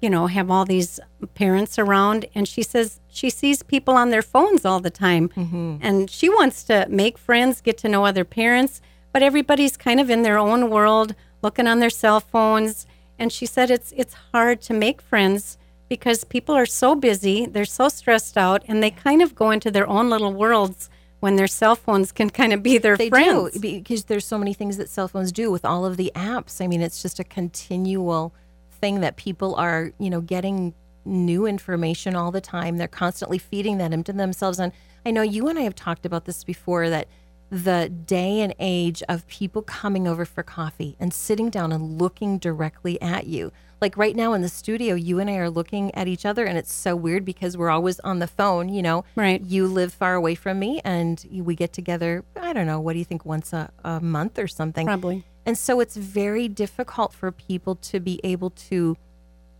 you 0.00 0.08
know, 0.08 0.26
have 0.26 0.50
all 0.50 0.64
these 0.64 1.00
parents 1.34 1.78
around, 1.78 2.26
and 2.34 2.46
she 2.46 2.62
says 2.62 3.00
she 3.08 3.30
sees 3.30 3.62
people 3.62 3.94
on 3.94 4.10
their 4.10 4.22
phones 4.22 4.64
all 4.64 4.80
the 4.80 4.90
time, 4.90 5.28
mm-hmm. 5.28 5.76
and 5.80 6.10
she 6.10 6.28
wants 6.28 6.64
to 6.64 6.86
make 6.88 7.18
friends, 7.18 7.60
get 7.60 7.78
to 7.78 7.88
know 7.88 8.04
other 8.04 8.24
parents, 8.24 8.80
but 9.12 9.22
everybody's 9.22 9.76
kind 9.76 10.00
of 10.00 10.08
in 10.08 10.22
their 10.22 10.38
own 10.38 10.70
world, 10.70 11.14
looking 11.42 11.66
on 11.66 11.80
their 11.80 11.90
cell 11.90 12.20
phones, 12.20 12.86
and 13.22 13.30
she 13.32 13.46
said 13.46 13.70
it's 13.70 13.92
it's 13.96 14.14
hard 14.32 14.60
to 14.68 14.74
make 14.74 15.00
friends 15.00 15.56
because 15.88 16.24
people 16.24 16.54
are 16.54 16.66
so 16.66 16.94
busy, 16.96 17.46
they're 17.46 17.64
so 17.64 17.88
stressed 17.88 18.36
out, 18.36 18.62
and 18.66 18.82
they 18.82 18.90
kind 18.90 19.20
of 19.22 19.34
go 19.34 19.50
into 19.50 19.70
their 19.70 19.86
own 19.86 20.10
little 20.10 20.32
worlds 20.32 20.90
when 21.20 21.36
their 21.36 21.46
cell 21.46 21.76
phones 21.76 22.10
can 22.10 22.30
kind 22.30 22.52
of 22.52 22.62
be 22.62 22.78
their 22.78 22.96
They 22.96 23.10
friends. 23.10 23.52
do 23.52 23.60
because 23.60 24.04
there's 24.06 24.26
so 24.26 24.38
many 24.38 24.54
things 24.54 24.76
that 24.78 24.88
cell 24.88 25.06
phones 25.06 25.30
do 25.30 25.50
with 25.52 25.64
all 25.64 25.84
of 25.86 25.96
the 25.96 26.10
apps. 26.16 26.60
I 26.64 26.66
mean, 26.66 26.82
it's 26.82 27.00
just 27.00 27.20
a 27.20 27.24
continual 27.24 28.34
thing 28.80 29.00
that 29.00 29.16
people 29.16 29.54
are, 29.54 29.92
you 29.98 30.10
know, 30.10 30.20
getting 30.20 30.74
new 31.04 31.46
information 31.46 32.16
all 32.16 32.32
the 32.32 32.40
time. 32.40 32.76
They're 32.78 32.88
constantly 32.88 33.38
feeding 33.38 33.78
that 33.78 33.92
into 33.92 34.12
themselves. 34.12 34.58
And 34.58 34.72
I 35.06 35.10
know 35.12 35.22
you 35.22 35.48
and 35.48 35.58
I 35.58 35.62
have 35.62 35.76
talked 35.76 36.04
about 36.06 36.24
this 36.24 36.42
before 36.42 36.90
that 36.90 37.06
the 37.52 37.90
day 37.90 38.40
and 38.40 38.54
age 38.58 39.02
of 39.10 39.26
people 39.28 39.60
coming 39.60 40.08
over 40.08 40.24
for 40.24 40.42
coffee 40.42 40.96
and 40.98 41.12
sitting 41.12 41.50
down 41.50 41.70
and 41.70 42.00
looking 42.00 42.38
directly 42.38 43.00
at 43.02 43.26
you. 43.26 43.52
Like 43.78 43.94
right 43.98 44.16
now 44.16 44.32
in 44.32 44.40
the 44.40 44.48
studio, 44.48 44.94
you 44.94 45.18
and 45.18 45.28
I 45.28 45.34
are 45.34 45.50
looking 45.50 45.94
at 45.94 46.08
each 46.08 46.24
other, 46.24 46.46
and 46.46 46.56
it's 46.56 46.72
so 46.72 46.96
weird 46.96 47.26
because 47.26 47.58
we're 47.58 47.68
always 47.68 48.00
on 48.00 48.20
the 48.20 48.26
phone, 48.26 48.70
you 48.70 48.80
know. 48.80 49.04
Right. 49.16 49.42
You 49.42 49.66
live 49.66 49.92
far 49.92 50.14
away 50.14 50.34
from 50.34 50.58
me, 50.60 50.80
and 50.82 51.22
we 51.30 51.54
get 51.54 51.74
together, 51.74 52.24
I 52.40 52.54
don't 52.54 52.66
know, 52.66 52.80
what 52.80 52.94
do 52.94 53.00
you 53.00 53.04
think, 53.04 53.26
once 53.26 53.52
a, 53.52 53.70
a 53.84 54.00
month 54.00 54.38
or 54.38 54.48
something? 54.48 54.86
Probably. 54.86 55.24
And 55.44 55.58
so 55.58 55.80
it's 55.80 55.96
very 55.96 56.48
difficult 56.48 57.12
for 57.12 57.30
people 57.30 57.74
to 57.74 58.00
be 58.00 58.18
able 58.24 58.48
to 58.50 58.96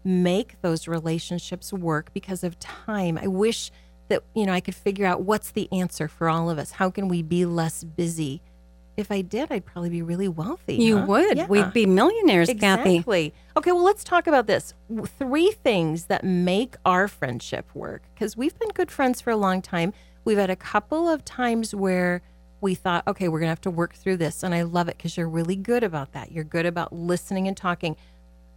make 0.02 0.62
those 0.62 0.88
relationships 0.88 1.74
work 1.74 2.10
because 2.14 2.42
of 2.42 2.58
time. 2.58 3.18
I 3.18 3.26
wish 3.26 3.70
that, 4.12 4.22
you 4.34 4.46
know, 4.46 4.52
I 4.52 4.60
could 4.60 4.74
figure 4.74 5.06
out 5.06 5.22
what's 5.22 5.50
the 5.50 5.68
answer 5.72 6.06
for 6.06 6.28
all 6.28 6.50
of 6.50 6.58
us. 6.58 6.72
How 6.72 6.90
can 6.90 7.08
we 7.08 7.22
be 7.22 7.44
less 7.44 7.82
busy? 7.82 8.42
If 8.96 9.10
I 9.10 9.22
did, 9.22 9.50
I'd 9.50 9.64
probably 9.64 9.88
be 9.88 10.02
really 10.02 10.28
wealthy. 10.28 10.76
You 10.76 10.98
huh? 10.98 11.06
would. 11.06 11.36
Yeah. 11.38 11.46
We'd 11.46 11.72
be 11.72 11.86
millionaires, 11.86 12.48
Kathy. 12.48 12.96
Exactly. 12.96 13.34
Okay, 13.56 13.72
well, 13.72 13.84
let's 13.84 14.04
talk 14.04 14.26
about 14.26 14.46
this. 14.46 14.74
Three 15.18 15.50
things 15.50 16.04
that 16.04 16.24
make 16.24 16.76
our 16.84 17.08
friendship 17.08 17.74
work 17.74 18.02
because 18.14 18.36
we've 18.36 18.58
been 18.58 18.68
good 18.68 18.90
friends 18.90 19.20
for 19.20 19.30
a 19.30 19.36
long 19.36 19.62
time. 19.62 19.94
We've 20.24 20.38
had 20.38 20.50
a 20.50 20.56
couple 20.56 21.08
of 21.08 21.24
times 21.24 21.74
where 21.74 22.20
we 22.60 22.74
thought, 22.74 23.06
okay, 23.08 23.28
we're 23.28 23.40
going 23.40 23.48
to 23.48 23.52
have 23.52 23.60
to 23.62 23.70
work 23.70 23.94
through 23.94 24.18
this. 24.18 24.42
And 24.42 24.54
I 24.54 24.62
love 24.62 24.88
it 24.88 24.98
because 24.98 25.16
you're 25.16 25.28
really 25.28 25.56
good 25.56 25.82
about 25.82 26.12
that. 26.12 26.30
You're 26.30 26.44
good 26.44 26.66
about 26.66 26.92
listening 26.92 27.48
and 27.48 27.56
talking. 27.56 27.96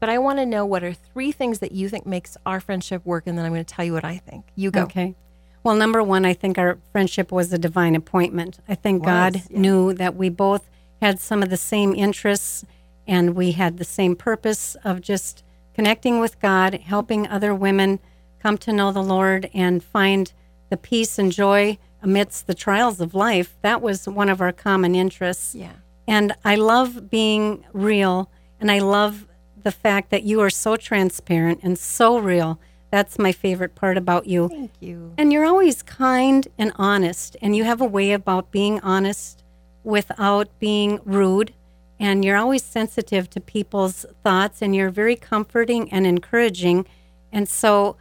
But 0.01 0.09
I 0.09 0.17
want 0.17 0.39
to 0.39 0.45
know 0.45 0.65
what 0.65 0.83
are 0.83 0.93
three 0.93 1.31
things 1.31 1.59
that 1.59 1.71
you 1.71 1.87
think 1.87 2.05
makes 2.05 2.37
our 2.45 2.59
friendship 2.59 3.05
work. 3.05 3.25
And 3.25 3.37
then 3.37 3.45
I'm 3.45 3.53
going 3.53 3.63
to 3.65 3.73
tell 3.73 3.85
you 3.85 3.93
what 3.93 4.03
I 4.03 4.17
think. 4.17 4.45
You 4.55 4.69
go. 4.69 4.83
Okay. 4.83 5.15
Well, 5.65 5.75
number 5.75 6.03
one, 6.03 6.25
I 6.25 6.33
think 6.33 6.59
our 6.59 6.77
friendship 6.91 7.31
was 7.31 7.51
a 7.51 7.57
divine 7.57 7.95
appointment. 7.95 8.59
I 8.69 8.75
think 8.75 9.03
God 9.03 9.41
yeah. 9.49 9.59
knew 9.59 9.93
that 9.93 10.15
we 10.15 10.29
both 10.29 10.69
had 11.01 11.19
some 11.19 11.41
of 11.41 11.49
the 11.49 11.57
same 11.57 11.95
interests 11.95 12.63
and 13.07 13.35
we 13.35 13.53
had 13.53 13.79
the 13.79 13.83
same 13.83 14.15
purpose 14.15 14.77
of 14.83 15.01
just 15.01 15.43
connecting 15.73 16.19
with 16.19 16.39
God, 16.39 16.75
helping 16.75 17.27
other 17.27 17.51
women 17.51 17.99
come 18.39 18.59
to 18.59 18.71
know 18.71 18.91
the 18.91 19.01
Lord 19.01 19.49
and 19.55 19.83
find 19.83 20.31
the 20.69 20.77
peace 20.77 21.17
and 21.17 21.31
joy 21.31 21.79
amidst 21.99 22.45
the 22.45 22.53
trials 22.53 23.01
of 23.01 23.15
life. 23.15 23.57
That 23.63 23.81
was 23.81 24.07
one 24.07 24.29
of 24.29 24.41
our 24.41 24.51
common 24.51 24.93
interests. 24.93 25.55
Yeah. 25.55 25.73
And 26.07 26.33
I 26.45 26.57
love 26.57 27.09
being 27.09 27.65
real 27.73 28.29
and 28.59 28.69
I 28.69 28.77
love 28.77 29.25
the 29.63 29.71
fact 29.71 30.11
that 30.11 30.21
you 30.21 30.41
are 30.41 30.51
so 30.51 30.75
transparent 30.75 31.61
and 31.63 31.75
so 31.79 32.19
real. 32.19 32.59
That's 32.95 33.19
my 33.19 33.33
favorite 33.33 33.75
part 33.75 33.97
about 33.97 34.25
you. 34.25 34.47
Thank 34.47 34.71
you. 34.79 35.13
And 35.17 35.33
you're 35.33 35.43
always 35.43 35.83
kind 35.83 36.47
and 36.57 36.71
honest, 36.77 37.35
and 37.41 37.53
you 37.53 37.65
have 37.65 37.81
a 37.81 37.85
way 37.85 38.13
about 38.13 38.51
being 38.51 38.79
honest 38.79 39.43
without 39.83 40.47
being 40.59 41.01
rude. 41.03 41.53
And 41.99 42.23
you're 42.23 42.37
always 42.37 42.63
sensitive 42.63 43.29
to 43.31 43.41
people's 43.41 44.05
thoughts, 44.23 44.61
and 44.61 44.73
you're 44.73 44.91
very 44.91 45.17
comforting 45.17 45.91
and 45.91 46.07
encouraging. 46.07 46.85
And 47.33 47.49
so 47.49 47.97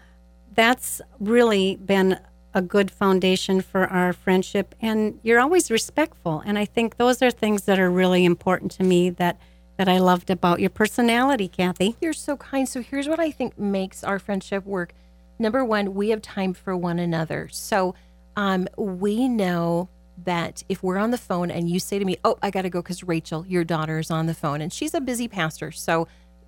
that's 0.54 1.00
really 1.18 1.74
been 1.74 2.20
a 2.54 2.62
good 2.62 2.88
foundation 2.88 3.62
for 3.62 3.88
our 3.88 4.12
friendship. 4.12 4.76
And 4.80 5.18
you're 5.24 5.40
always 5.40 5.72
respectful. 5.72 6.40
And 6.46 6.56
I 6.56 6.66
think 6.66 6.98
those 6.98 7.20
are 7.20 7.32
things 7.32 7.62
that 7.62 7.80
are 7.80 7.90
really 7.90 8.24
important 8.24 8.70
to 8.78 8.84
me 8.84 9.10
that, 9.10 9.40
that 9.76 9.88
I 9.88 9.98
loved 9.98 10.30
about 10.30 10.60
your 10.60 10.70
personality, 10.70 11.48
Kathy. 11.48 11.96
You're 12.00 12.12
so 12.12 12.36
kind. 12.36 12.68
So 12.68 12.80
here's 12.80 13.08
what 13.08 13.20
I 13.20 13.30
think 13.30 13.58
makes 13.58 14.04
our 14.04 14.18
friendship 14.18 14.64
work. 14.64 14.92
Number 15.38 15.64
one, 15.64 15.94
we 15.94 16.10
have 16.10 16.22
time 16.22 16.54
for 16.54 16.76
one 16.76 16.98
another. 16.98 17.48
So 17.50 17.94
um, 18.36 18.68
we 18.76 19.28
know 19.28 19.88
that 20.24 20.62
if 20.68 20.82
we're 20.82 20.98
on 20.98 21.10
the 21.10 21.18
phone 21.18 21.50
and 21.50 21.68
you 21.68 21.80
say 21.80 21.98
to 21.98 22.04
me, 22.04 22.16
Oh, 22.24 22.38
I 22.40 22.50
got 22.50 22.62
to 22.62 22.70
go 22.70 22.80
because 22.80 23.02
Rachel, 23.02 23.44
your 23.46 23.64
daughter, 23.64 23.98
is 23.98 24.10
on 24.10 24.26
the 24.26 24.34
phone 24.34 24.60
and 24.60 24.72
she's 24.72 24.94
a 24.94 25.00
busy 25.00 25.26
pastor. 25.26 25.72
So 25.72 26.06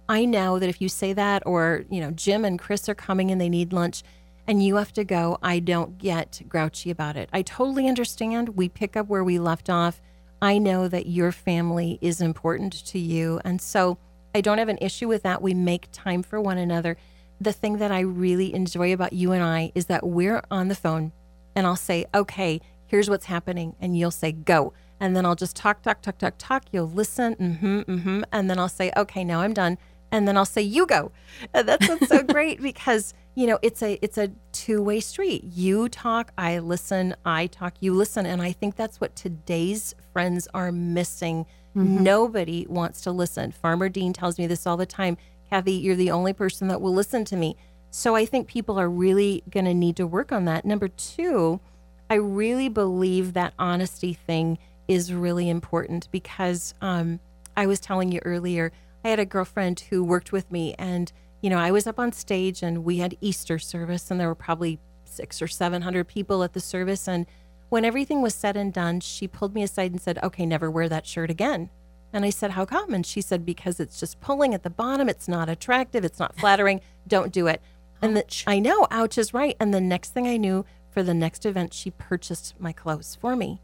I 0.08 0.24
know 0.24 0.60
that 0.60 0.68
if 0.68 0.80
you 0.80 0.88
say 0.88 1.12
that, 1.14 1.42
or, 1.44 1.84
you 1.90 2.00
know, 2.00 2.12
Jim 2.12 2.44
and 2.44 2.60
Chris 2.60 2.88
are 2.88 2.94
coming 2.94 3.32
and 3.32 3.40
they 3.40 3.48
need 3.48 3.72
lunch 3.72 4.04
and 4.46 4.62
you 4.62 4.76
have 4.76 4.92
to 4.92 5.04
go, 5.04 5.38
I 5.42 5.58
don't 5.58 5.98
get 5.98 6.42
grouchy 6.48 6.90
about 6.90 7.16
it. 7.16 7.28
I 7.32 7.42
totally 7.42 7.88
understand. 7.88 8.50
We 8.50 8.68
pick 8.68 8.96
up 8.96 9.08
where 9.08 9.24
we 9.24 9.40
left 9.40 9.68
off. 9.68 10.00
I 10.40 10.58
know 10.58 10.88
that 10.88 11.06
your 11.06 11.32
family 11.32 11.98
is 12.00 12.20
important 12.20 12.72
to 12.86 12.98
you. 12.98 13.40
And 13.44 13.60
so 13.60 13.98
I 14.34 14.40
don't 14.40 14.58
have 14.58 14.68
an 14.68 14.78
issue 14.80 15.08
with 15.08 15.22
that. 15.22 15.40
We 15.40 15.54
make 15.54 15.88
time 15.92 16.22
for 16.22 16.40
one 16.40 16.58
another. 16.58 16.96
The 17.40 17.52
thing 17.52 17.78
that 17.78 17.90
I 17.90 18.00
really 18.00 18.54
enjoy 18.54 18.92
about 18.92 19.12
you 19.12 19.32
and 19.32 19.42
I 19.42 19.72
is 19.74 19.86
that 19.86 20.06
we're 20.06 20.42
on 20.50 20.68
the 20.68 20.74
phone 20.74 21.12
and 21.54 21.66
I'll 21.66 21.76
say, 21.76 22.04
okay, 22.14 22.60
here's 22.86 23.08
what's 23.08 23.26
happening. 23.26 23.74
And 23.80 23.96
you'll 23.96 24.10
say, 24.10 24.32
go. 24.32 24.72
And 25.00 25.16
then 25.16 25.26
I'll 25.26 25.34
just 25.34 25.56
talk, 25.56 25.82
talk, 25.82 26.02
talk, 26.02 26.18
talk, 26.18 26.34
talk. 26.38 26.64
You'll 26.70 26.90
listen. 26.90 27.34
Mm-hmm, 27.36 27.80
mm-hmm. 27.80 28.22
And 28.32 28.50
then 28.50 28.58
I'll 28.58 28.68
say, 28.68 28.92
okay, 28.96 29.24
now 29.24 29.40
I'm 29.40 29.54
done. 29.54 29.78
And 30.12 30.28
then 30.28 30.36
I'll 30.36 30.44
say, 30.44 30.62
you 30.62 30.86
go. 30.86 31.12
And 31.52 31.68
that's 31.68 31.88
what's 31.88 32.08
so 32.08 32.22
great 32.22 32.62
because, 32.62 33.12
you 33.36 33.46
know, 33.46 33.58
it's 33.62 33.82
a, 33.82 33.98
it's 34.02 34.18
a 34.18 34.32
two 34.50 34.82
way 34.82 34.98
street. 34.98 35.44
You 35.44 35.88
talk, 35.90 36.32
I 36.36 36.58
listen, 36.58 37.14
I 37.24 37.46
talk, 37.46 37.74
you 37.80 37.94
listen. 37.94 38.26
And 38.26 38.42
I 38.42 38.50
think 38.50 38.74
that's 38.74 39.00
what 39.00 39.14
today's 39.14 39.94
friends 40.12 40.48
are 40.54 40.72
missing. 40.72 41.46
Nobody 41.74 42.66
wants 42.66 43.02
to 43.02 43.12
listen. 43.12 43.52
Farmer 43.52 43.90
Dean 43.90 44.14
tells 44.14 44.38
me 44.38 44.46
this 44.46 44.66
all 44.66 44.78
the 44.78 44.86
time. 44.86 45.18
Kathy, 45.50 45.72
you're 45.72 45.94
the 45.94 46.10
only 46.10 46.32
person 46.32 46.68
that 46.68 46.80
will 46.80 46.94
listen 46.94 47.26
to 47.26 47.36
me. 47.36 47.56
So 47.90 48.16
I 48.16 48.24
think 48.24 48.48
people 48.48 48.80
are 48.80 48.88
really 48.88 49.42
going 49.50 49.66
to 49.66 49.74
need 49.74 49.96
to 49.96 50.06
work 50.06 50.32
on 50.32 50.46
that. 50.46 50.64
Number 50.64 50.88
two, 50.88 51.60
I 52.08 52.14
really 52.14 52.70
believe 52.70 53.34
that 53.34 53.52
honesty 53.58 54.14
thing 54.14 54.58
is 54.88 55.12
really 55.12 55.50
important 55.50 56.10
because 56.10 56.72
um, 56.80 57.20
I 57.54 57.66
was 57.66 57.80
telling 57.80 58.10
you 58.10 58.20
earlier, 58.24 58.72
I 59.04 59.10
had 59.10 59.20
a 59.20 59.26
girlfriend 59.26 59.80
who 59.80 60.02
worked 60.02 60.32
with 60.32 60.50
me, 60.50 60.74
and 60.78 61.12
you 61.40 61.50
know, 61.50 61.58
I 61.58 61.70
was 61.70 61.86
up 61.86 61.98
on 61.98 62.12
stage 62.12 62.62
and 62.62 62.84
we 62.84 62.98
had 62.98 63.16
Easter 63.20 63.58
service, 63.58 64.10
and 64.10 64.20
there 64.20 64.28
were 64.28 64.34
probably 64.34 64.78
six 65.04 65.40
or 65.40 65.48
seven 65.48 65.82
hundred 65.82 66.08
people 66.08 66.42
at 66.42 66.52
the 66.52 66.60
service. 66.60 67.08
And 67.08 67.26
when 67.68 67.84
everything 67.84 68.22
was 68.22 68.34
said 68.34 68.56
and 68.56 68.72
done, 68.72 69.00
she 69.00 69.28
pulled 69.28 69.54
me 69.54 69.62
aside 69.62 69.92
and 69.92 70.00
said, 70.00 70.18
"Okay, 70.22 70.46
never 70.46 70.70
wear 70.70 70.88
that 70.88 71.06
shirt 71.06 71.30
again." 71.30 71.70
And 72.12 72.24
I 72.24 72.30
said, 72.30 72.52
How 72.52 72.64
come? 72.64 72.94
And 72.94 73.04
she 73.04 73.20
said, 73.20 73.44
Because 73.44 73.78
it's 73.78 74.00
just 74.00 74.20
pulling 74.20 74.54
at 74.54 74.62
the 74.62 74.70
bottom. 74.70 75.08
It's 75.08 75.28
not 75.28 75.48
attractive. 75.48 76.04
It's 76.04 76.18
not 76.18 76.34
flattering. 76.36 76.80
Don't 77.06 77.32
do 77.32 77.46
it. 77.46 77.60
And 78.00 78.16
the, 78.16 78.24
I 78.46 78.58
know, 78.58 78.86
ouch 78.90 79.18
is 79.18 79.34
right. 79.34 79.56
And 79.60 79.72
the 79.72 79.80
next 79.80 80.14
thing 80.14 80.26
I 80.26 80.36
knew, 80.36 80.64
for 80.90 81.02
the 81.02 81.14
next 81.14 81.44
event, 81.44 81.74
she 81.74 81.90
purchased 81.90 82.54
my 82.58 82.72
clothes 82.72 83.16
for 83.20 83.36
me 83.36 83.60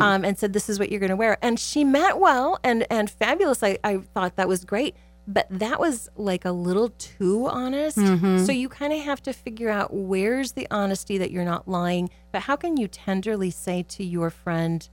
um, 0.00 0.24
and 0.24 0.38
said, 0.38 0.52
This 0.52 0.68
is 0.68 0.78
what 0.78 0.90
you're 0.90 1.00
going 1.00 1.10
to 1.10 1.16
wear. 1.16 1.36
And 1.42 1.58
she 1.58 1.84
meant 1.84 2.18
well 2.18 2.60
and, 2.62 2.86
and 2.90 3.10
fabulous. 3.10 3.62
I, 3.62 3.78
I 3.82 3.98
thought 3.98 4.36
that 4.36 4.46
was 4.48 4.64
great. 4.64 4.94
But 5.28 5.46
that 5.50 5.80
was 5.80 6.08
like 6.16 6.44
a 6.44 6.52
little 6.52 6.90
too 6.98 7.48
honest. 7.48 7.98
So 8.46 8.52
you 8.52 8.68
kind 8.68 8.92
of 8.92 9.00
have 9.00 9.20
to 9.22 9.32
figure 9.32 9.70
out 9.70 9.92
where's 9.92 10.52
the 10.52 10.68
honesty 10.70 11.18
that 11.18 11.32
you're 11.32 11.44
not 11.44 11.66
lying, 11.66 12.10
but 12.30 12.42
how 12.42 12.54
can 12.54 12.76
you 12.76 12.86
tenderly 12.86 13.50
say 13.50 13.82
to 13.88 14.04
your 14.04 14.30
friend, 14.30 14.88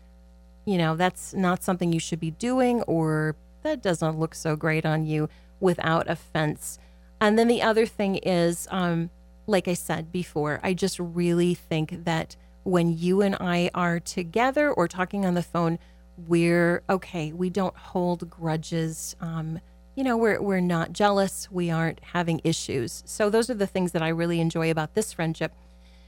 you 0.66 0.78
know, 0.78 0.96
that's 0.96 1.34
not 1.36 1.64
something 1.64 1.94
you 1.94 2.00
should 2.00 2.20
be 2.20 2.32
doing, 2.32 2.82
or 2.84 3.36
that 3.62 3.84
doesn't 3.84 4.18
look 4.20 4.34
so 4.34 4.56
great 4.56 4.86
on 4.86 5.06
you 5.06 5.30
without 5.60 6.10
offense. 6.10 6.80
And 7.22 7.38
then 7.38 7.48
the 7.48 7.62
other 7.62 7.86
thing 7.86 8.16
is, 8.16 8.68
um, 8.72 9.12
like 9.46 9.68
I 9.68 9.74
said 9.76 10.12
before, 10.12 10.60
I 10.64 10.74
just 10.74 10.98
really 11.00 11.54
think 11.54 12.06
that 12.06 12.36
when 12.64 12.98
you 12.98 13.22
and 13.22 13.36
I 13.40 13.70
are 13.76 14.00
together 14.00 14.72
or 14.72 14.88
talking 14.88 15.26
on 15.26 15.34
the 15.36 15.44
phone, 15.44 15.80
we're 16.28 16.82
okay. 16.90 17.34
We 17.34 17.50
don't 17.50 17.76
hold 17.76 18.30
grudges. 18.30 19.16
Um, 19.22 19.60
you 19.96 20.04
know, 20.04 20.18
we're 20.18 20.42
we're 20.42 20.60
not 20.60 20.94
jealous. 20.94 21.50
We 21.52 21.70
aren't 21.70 22.04
having 22.04 22.42
issues. 22.44 23.04
So 23.06 23.30
those 23.30 23.50
are 23.50 23.56
the 23.56 23.68
things 23.68 23.92
that 23.92 24.02
I 24.02 24.10
really 24.10 24.40
enjoy 24.40 24.72
about 24.72 24.96
this 24.96 25.14
friendship. 25.14 25.54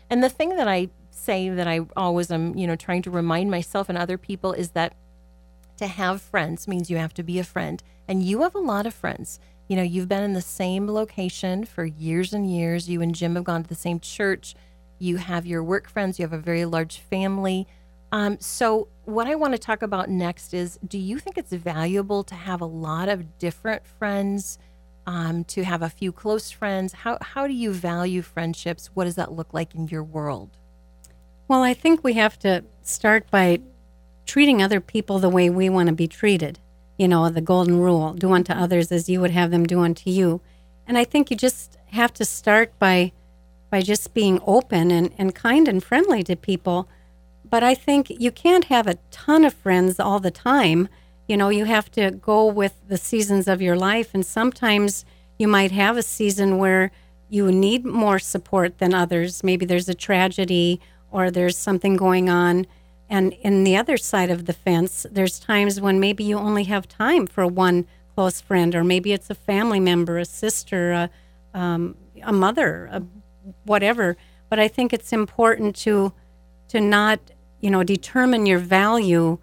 And 0.10 0.24
the 0.24 0.30
thing 0.30 0.56
that 0.56 0.68
I 0.68 0.90
say 1.12 1.50
that 1.50 1.68
I 1.68 1.82
always 1.96 2.32
am, 2.32 2.56
you 2.56 2.68
know, 2.68 2.76
trying 2.76 3.02
to 3.04 3.12
remind 3.12 3.50
myself 3.50 3.90
and 3.90 3.98
other 3.98 4.18
people 4.18 4.54
is 4.54 4.72
that 4.72 4.94
to 5.78 5.88
have 5.88 6.22
friends 6.22 6.68
means 6.68 6.90
you 6.90 6.98
have 6.98 7.14
to 7.16 7.24
be 7.24 7.40
a 7.40 7.44
friend. 7.44 7.82
And 8.08 8.24
you 8.24 8.42
have 8.42 8.56
a 8.56 8.60
lot 8.60 8.86
of 8.86 8.94
friends. 8.94 9.40
You 9.68 9.76
know, 9.76 9.84
you've 9.84 10.08
been 10.08 10.24
in 10.24 10.34
the 10.34 10.42
same 10.42 10.88
location 10.88 11.66
for 11.66 11.86
years 11.86 12.34
and 12.34 12.50
years. 12.50 12.88
You 12.88 13.02
and 13.02 13.16
Jim 13.16 13.36
have 13.36 13.44
gone 13.44 13.64
to 13.64 13.70
the 13.70 13.76
same 13.76 14.00
church. 14.00 14.56
You 15.00 15.18
have 15.18 15.46
your 15.46 15.64
work 15.64 15.90
friends. 15.90 16.20
You 16.20 16.24
have 16.24 16.34
a 16.34 16.38
very 16.38 16.66
large 16.66 17.00
family. 17.00 17.68
Um, 18.16 18.40
so, 18.40 18.88
what 19.04 19.28
I 19.28 19.36
want 19.36 19.56
to 19.56 19.58
talk 19.58 19.82
about 19.82 20.10
next 20.10 20.54
is 20.54 20.80
do 20.88 20.98
you 20.98 21.20
think 21.20 21.38
it's 21.38 21.52
valuable 21.52 22.24
to 22.24 22.34
have 22.34 22.62
a 22.62 22.66
lot 22.66 23.10
of 23.10 23.38
different 23.40 23.86
friends, 23.86 24.58
um, 25.06 25.44
to 25.44 25.66
have 25.66 25.82
a 25.82 25.90
few 25.90 26.14
close 26.14 26.50
friends? 26.50 26.94
How, 26.94 27.18
how 27.20 27.46
do 27.46 27.52
you 27.52 27.74
value 27.74 28.22
friendships? 28.22 28.90
What 28.94 29.04
does 29.04 29.16
that 29.16 29.34
look 29.34 29.54
like 29.54 29.76
in 29.76 29.90
your 29.90 30.02
world? 30.02 30.52
Well, 31.50 31.62
I 31.62 31.74
think 31.74 32.06
we 32.06 32.14
have 32.14 32.40
to 32.40 32.64
start 32.84 33.30
by 33.30 33.60
treating 34.26 34.64
other 34.64 34.80
people 34.80 35.20
the 35.20 35.28
way 35.28 35.50
we 35.50 35.68
want 35.68 35.88
to 35.88 35.94
be 35.94 36.08
treated. 36.08 36.60
You 36.98 37.10
know, 37.10 37.30
the 37.30 37.42
golden 37.42 37.82
rule 37.82 38.14
do 38.14 38.32
unto 38.32 38.54
others 38.54 38.94
as 38.94 39.10
you 39.10 39.20
would 39.20 39.32
have 39.32 39.52
them 39.52 39.66
do 39.66 39.82
unto 39.82 40.10
you. 40.10 40.40
And 40.88 40.98
I 40.98 41.04
think 41.04 41.30
you 41.30 41.36
just 41.36 41.78
have 41.88 42.14
to 42.14 42.24
start 42.24 42.80
by 42.80 43.12
by 43.70 43.82
just 43.82 44.14
being 44.14 44.40
open 44.48 44.90
and, 44.90 45.12
and 45.18 45.36
kind 45.36 45.68
and 45.68 45.84
friendly 45.84 46.24
to 46.24 46.38
people. 46.38 46.88
But 47.50 47.64
I 47.64 47.76
think 47.76 48.10
you 48.10 48.32
can't 48.32 48.66
have 48.66 48.88
a 48.88 48.98
ton 49.12 49.46
of 49.46 49.54
friends 49.54 50.00
all 50.00 50.20
the 50.20 50.32
time. 50.32 50.88
You 51.28 51.38
know, 51.38 51.50
you 51.50 51.66
have 51.66 51.92
to 51.92 52.12
go 52.12 52.46
with 52.46 52.74
the 52.88 52.98
seasons 52.98 53.48
of 53.48 53.62
your 53.62 53.76
life. 53.76 54.12
And 54.14 54.26
sometimes 54.26 55.06
you 55.38 55.48
might 55.48 55.72
have 55.72 55.98
a 55.98 56.04
season 56.04 56.58
where 56.58 56.92
you 57.30 57.52
need 57.52 57.86
more 57.86 58.20
support 58.20 58.78
than 58.78 58.94
others. 58.94 59.44
Maybe 59.44 59.66
there's 59.66 59.90
a 59.90 59.94
tragedy 59.96 60.80
or 61.12 61.32
there's 61.32 61.58
something 61.58 61.96
going 61.96 62.30
on. 62.30 62.68
And 63.10 63.34
in 63.34 63.64
the 63.64 63.78
other 63.78 63.98
side 63.98 64.30
of 64.30 64.46
the 64.46 64.54
fence, 64.54 65.06
there's 65.12 65.40
times 65.40 65.80
when 65.80 66.00
maybe 66.00 66.24
you 66.24 66.38
only 66.38 66.64
have 66.66 66.88
time 66.88 67.28
for 67.28 67.46
one 67.46 67.86
close 68.16 68.42
friend, 68.42 68.74
or 68.74 68.84
maybe 68.84 69.12
it's 69.14 69.30
a 69.30 69.36
family 69.36 69.80
member, 69.80 70.18
a 70.18 70.26
sister, 70.26 70.92
a, 70.92 71.10
um, 71.54 71.96
a 72.24 72.32
mother, 72.32 72.90
a, 72.92 73.04
whatever. 73.64 74.18
But 74.50 74.60
I 74.60 74.68
think 74.68 74.94
it's 74.94 75.14
important 75.14 75.76
to 75.78 76.14
to 76.70 76.82
not, 76.82 77.20
you 77.66 77.72
know, 77.72 77.82
determine 77.84 78.46
your 78.46 78.60
value 78.60 79.40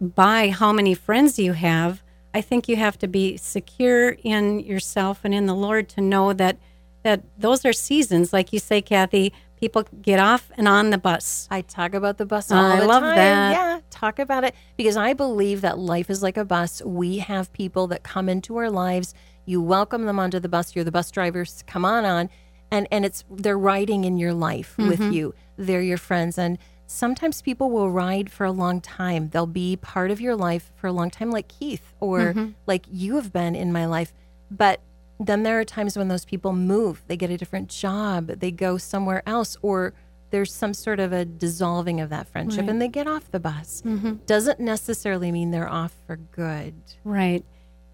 by 0.00 0.48
how 0.48 0.72
many 0.72 0.94
friends 0.94 1.38
you 1.38 1.52
have. 1.52 2.02
I 2.32 2.40
think 2.40 2.68
you 2.70 2.76
have 2.76 2.96
to 3.00 3.06
be 3.06 3.36
secure 3.36 4.16
in 4.22 4.60
yourself 4.60 5.20
and 5.24 5.34
in 5.34 5.44
the 5.44 5.54
Lord 5.54 5.88
to 5.90 6.00
know 6.00 6.32
that 6.32 6.56
that 7.02 7.22
those 7.38 7.66
are 7.66 7.74
seasons, 7.74 8.32
like 8.32 8.50
you 8.54 8.58
say, 8.58 8.80
Kathy. 8.80 9.32
People 9.60 9.84
get 10.00 10.18
off 10.18 10.50
and 10.56 10.66
on 10.66 10.88
the 10.90 10.98
bus. 10.98 11.46
I 11.50 11.60
talk 11.60 11.92
about 11.94 12.16
the 12.18 12.24
bus 12.26 12.50
all 12.50 12.58
I 12.64 12.80
the 12.80 12.86
love 12.86 13.02
time. 13.02 13.16
that. 13.16 13.52
Yeah, 13.52 13.80
talk 13.90 14.18
about 14.18 14.42
it 14.44 14.54
because 14.78 14.96
I 14.96 15.12
believe 15.12 15.60
that 15.60 15.78
life 15.78 16.08
is 16.10 16.22
like 16.22 16.36
a 16.38 16.44
bus. 16.46 16.80
We 16.84 17.18
have 17.18 17.52
people 17.52 17.86
that 17.88 18.02
come 18.02 18.28
into 18.30 18.56
our 18.56 18.70
lives. 18.70 19.14
You 19.44 19.60
welcome 19.62 20.06
them 20.06 20.18
onto 20.18 20.40
the 20.40 20.48
bus. 20.48 20.74
You're 20.74 20.84
the 20.84 20.90
bus 20.98 21.10
drivers. 21.10 21.62
Come 21.66 21.84
on 21.84 22.04
on, 22.06 22.28
and 22.70 22.88
and 22.90 23.04
it's 23.04 23.22
they're 23.30 23.58
riding 23.58 24.04
in 24.04 24.16
your 24.16 24.32
life 24.34 24.74
Mm-hmm. 24.78 24.88
with 24.88 25.12
you. 25.14 25.34
They're 25.58 25.82
your 25.92 25.98
friends, 25.98 26.36
and 26.38 26.58
sometimes 26.86 27.42
people 27.42 27.70
will 27.70 27.90
ride 27.90 28.30
for 28.30 28.44
a 28.44 28.52
long 28.52 28.80
time. 28.80 29.28
They'll 29.30 29.46
be 29.46 29.76
part 29.76 30.10
of 30.10 30.20
your 30.20 30.36
life 30.36 30.72
for 30.76 30.86
a 30.86 30.92
long 30.92 31.10
time, 31.10 31.30
like 31.30 31.48
Keith 31.48 31.92
or 32.00 32.18
Mm-hmm. 32.32 32.50
like 32.66 32.86
you 32.90 33.16
have 33.16 33.32
been 33.32 33.54
in 33.54 33.72
my 33.72 33.86
life. 33.86 34.12
But 34.50 34.80
then 35.18 35.42
there 35.42 35.58
are 35.58 35.64
times 35.64 35.96
when 35.96 36.08
those 36.08 36.24
people 36.24 36.52
move, 36.52 37.02
they 37.06 37.16
get 37.16 37.30
a 37.30 37.36
different 37.36 37.68
job, 37.68 38.26
they 38.28 38.50
go 38.50 38.76
somewhere 38.78 39.22
else, 39.26 39.56
or 39.62 39.94
there's 40.30 40.52
some 40.52 40.74
sort 40.74 41.00
of 41.00 41.12
a 41.12 41.24
dissolving 41.24 42.00
of 42.00 42.10
that 42.10 42.28
friendship 42.28 42.68
and 42.68 42.82
they 42.82 42.88
get 42.88 43.06
off 43.06 43.30
the 43.30 43.40
bus. 43.40 43.82
Mm-hmm. 43.86 44.14
Doesn't 44.26 44.60
necessarily 44.60 45.30
mean 45.32 45.52
they're 45.52 45.68
off 45.68 45.94
for 46.06 46.16
good. 46.16 46.74
Right. 47.04 47.44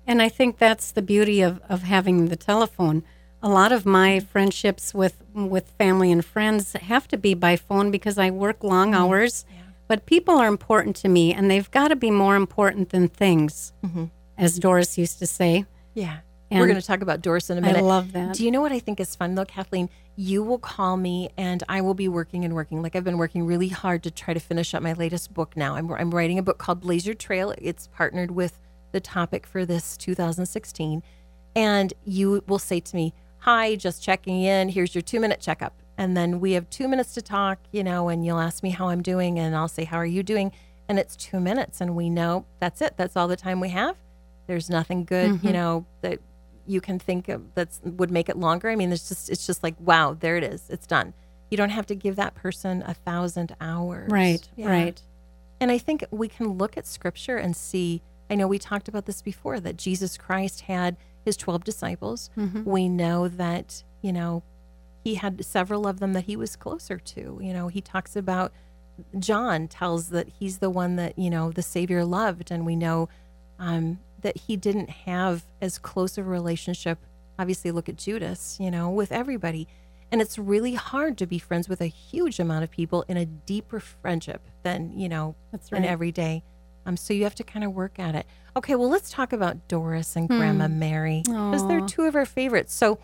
And 0.07 0.21
I 0.21 0.29
think 0.29 0.59
that's 0.59 0.91
the 0.91 1.03
beauty 1.03 1.43
of, 1.43 1.61
of 1.69 1.83
having 1.83 2.29
the 2.29 2.37
telephone. 2.37 3.05
A 3.43 3.49
lot 3.49 3.73
of 3.73 3.85
my 3.85 4.21
friendships 4.21 4.95
with 4.95 5.23
with 5.35 5.71
family 5.79 6.13
and 6.13 6.25
friends 6.25 6.75
have 6.75 7.09
to 7.09 7.17
be 7.17 7.35
by 7.35 7.57
phone 7.57 7.91
because 7.91 8.19
I 8.19 8.31
work 8.31 8.63
long 8.63 8.93
mm-hmm. 8.93 9.03
hours. 9.03 9.45
Yeah. 9.51 9.63
But 9.89 10.07
people 10.07 10.39
are 10.39 10.47
important 10.47 10.97
to 10.97 11.09
me, 11.09 11.35
and 11.35 11.51
they've 11.51 11.71
got 11.71 11.89
to 11.89 11.97
be 11.97 12.11
more 12.11 12.37
important 12.37 12.91
than 12.91 13.09
things, 13.09 13.73
mm-hmm. 13.85 14.05
as 14.39 14.59
Doris 14.59 14.97
used 14.97 15.19
to 15.19 15.27
say. 15.27 15.67
Yeah. 15.95 16.19
And 16.53 16.61
We're 16.61 16.67
going 16.67 16.81
to 16.81 16.87
talk 16.87 17.01
about 17.01 17.23
Doris 17.23 17.49
in 17.49 17.57
a 17.57 17.63
minute. 17.63 17.79
I 17.79 17.81
love 17.81 18.13
that. 18.13 18.35
Do 18.35 18.45
you 18.45 18.51
know 18.51 18.61
what 18.61 18.73
I 18.73 18.79
think 18.79 19.01
is 19.01 19.17
fun 19.17 19.35
though, 19.37 19.47
Kathleen? 19.47 19.89
You 20.17 20.43
will 20.43 20.59
call 20.59 20.99
me 20.99 21.31
and 21.39 21.63
I 21.67 21.81
will 21.81 21.95
be 21.95 22.09
working 22.09 22.45
and 22.45 22.55
working. 22.55 22.83
Like 22.83 22.95
I've 22.95 23.05
been 23.05 23.17
working 23.17 23.47
really 23.47 23.69
hard 23.69 24.03
to 24.03 24.11
try 24.11 24.35
to 24.35 24.41
finish 24.41 24.75
up 24.75 24.83
my 24.83 24.93
latest 24.93 25.33
book 25.33 25.57
now. 25.57 25.77
I'm, 25.77 25.91
I'm 25.91 26.11
writing 26.11 26.39
a 26.39 26.43
book 26.43 26.59
called 26.59 26.81
Blazer 26.81 27.15
Trail. 27.15 27.55
It's 27.57 27.87
partnered 27.87 28.33
with 28.33 28.59
the 28.93 29.01
topic 29.01 29.47
for 29.47 29.65
this 29.65 29.97
2016. 29.97 31.03
And 31.57 31.95
you 32.05 32.45
will 32.47 32.59
say 32.59 32.81
to 32.81 32.97
me, 32.97 33.15
Hi, 33.43 33.75
just 33.75 34.01
checking 34.01 34.41
in. 34.43 34.69
Here's 34.69 34.95
your 34.95 35.03
two 35.03 35.19
minute 35.19 35.41
checkup. 35.41 35.75
And 35.99 36.17
then 36.17 36.39
we 36.39 36.53
have 36.53 36.71
two 36.71 36.87
minutes 36.87 37.13
to 37.15 37.23
talk, 37.23 37.59
you 37.73 37.83
know, 37.83 38.09
and 38.09 38.25
you'll 38.25 38.39
ask 38.39 38.63
me 38.63 38.71
how 38.71 38.87
I'm 38.87 39.03
doing 39.03 39.37
and 39.37 39.57
I'll 39.57 39.67
say, 39.67 39.83
How 39.83 39.97
are 39.97 40.07
you 40.07 40.23
doing? 40.23 40.53
And 40.89 40.97
it's 40.97 41.17
two 41.17 41.41
minutes 41.41 41.81
and 41.81 41.97
we 41.97 42.09
know 42.09 42.47
that's 42.61 42.81
it. 42.81 42.97
That's 42.97 43.17
all 43.17 43.27
the 43.27 43.35
time 43.35 43.59
we 43.59 43.71
have. 43.71 43.97
There's 44.47 44.71
nothing 44.71 45.05
good, 45.05 45.31
you 45.31 45.37
mm-hmm. 45.39 45.53
know, 45.53 45.87
that 46.03 46.21
you 46.69 46.81
can 46.81 47.01
think 47.01 47.29
of 47.29 47.43
that's 47.57 47.81
would 47.83 48.13
make 48.13 48.29
it 48.29 48.37
longer. 48.37 48.71
I 48.71 48.77
mean, 48.77 48.91
there's 48.91 49.09
just 49.09 49.29
it's 49.29 49.45
just 49.45 49.65
like 49.65 49.75
wow, 49.81 50.17
there 50.19 50.37
it 50.37 50.45
is, 50.45 50.71
it's 50.71 50.87
done. 50.87 51.13
You 51.51 51.57
don't 51.57 51.71
have 51.71 51.87
to 51.87 51.97
give 51.97 52.15
that 52.17 52.37
person 52.37 52.85
a 52.87 52.95
thousand 52.95 53.57
hours. 53.61 54.09
Right, 54.13 54.49
Yeah. 54.55 54.71
right. 54.71 55.03
And 55.59 55.73
I 55.73 55.79
think 55.79 56.05
we 56.13 56.29
can 56.29 56.59
look 56.59 56.77
at 56.77 56.87
scripture 56.87 57.39
and 57.39 57.57
see. 57.57 58.03
I 58.31 58.37
know 58.37 58.47
we 58.47 58.61
talked 58.61 58.87
about 58.87 59.07
this 59.07 59.21
before 59.21 59.59
that 59.59 59.77
Jesus 59.77 60.17
Christ 60.17 60.63
had 60.63 60.97
his 61.25 61.37
12 61.37 61.65
disciples. 61.65 62.31
We 62.65 62.89
know 62.89 63.29
that, 63.29 63.83
you 64.01 64.13
know, 64.13 64.43
he 65.05 65.17
had 65.17 65.45
several 65.45 65.87
of 65.87 65.99
them 66.01 66.13
that 66.13 66.25
he 66.25 66.37
was 66.37 66.55
closer 66.57 66.99
to. 66.99 67.39
You 67.43 67.53
know, 67.53 67.69
he 67.69 67.81
talks 67.81 68.15
about 68.17 68.53
John 69.19 69.69
tells 69.69 70.11
that 70.11 70.29
he's 70.29 70.59
the 70.59 70.71
one 70.71 70.97
that, 70.97 71.19
you 71.19 71.31
know, 71.31 71.51
the 71.51 71.63
Savior 71.63 72.05
loved. 72.05 72.51
And 72.51 72.65
we 72.67 72.77
know 72.77 73.09
um, 73.59 73.99
that 74.21 74.37
he 74.37 74.57
didn't 74.57 74.91
have 74.91 75.45
as 75.61 75.79
close 75.79 76.19
a 76.19 76.23
relationship. 76.23 76.99
Obviously, 77.39 77.71
look 77.71 77.89
at 77.89 77.97
Judas, 77.97 78.59
you 78.61 78.71
know, 78.71 78.91
with 78.91 79.11
everybody. 79.11 79.67
And 80.13 80.21
it's 80.21 80.39
really 80.39 80.75
hard 80.75 81.17
to 81.19 81.27
be 81.27 81.39
friends 81.39 81.69
with 81.69 81.81
a 81.81 81.87
huge 81.87 82.39
amount 82.39 82.65
of 82.65 82.71
people 82.71 83.05
in 83.09 83.17
a 83.17 83.25
deeper 83.25 83.81
friendship 83.81 84.43
than, 84.63 84.93
you 84.99 85.09
know, 85.09 85.35
That's 85.51 85.71
an 85.73 85.79
right. 85.83 85.91
everyday. 85.91 86.45
Um, 86.85 86.97
so 86.97 87.15
you 87.15 87.25
have 87.25 87.35
to 87.37 87.45
kind 87.45 87.65
of 87.65 87.73
work 87.73 87.99
at 87.99 88.15
it. 88.15 88.27
Okay, 88.57 88.75
well, 88.75 88.89
let's 88.89 89.11
talk 89.11 89.33
about 89.33 89.69
Doris 89.69 90.17
and 90.17 90.29
Grandma 90.29 90.69
Mary 90.69 91.23
because 91.25 91.67
they're 91.69 91.87
two 91.87 92.03
of 92.03 92.15
our 92.15 92.27
favorites. 92.27 92.75
So 92.75 92.99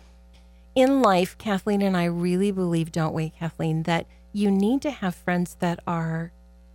in 0.75 1.01
life, 1.01 1.37
Kathleen 1.37 1.81
and 1.81 1.95
I 1.97 2.05
really 2.05 2.51
believe, 2.51 2.91
don't 2.91 3.13
we, 3.13 3.29
Kathleen, 3.31 3.83
that 3.83 4.05
you 4.33 4.51
need 4.51 4.81
to 4.83 4.91
have 4.91 5.15
friends 5.15 5.55
that 5.59 5.79
are 5.87 6.31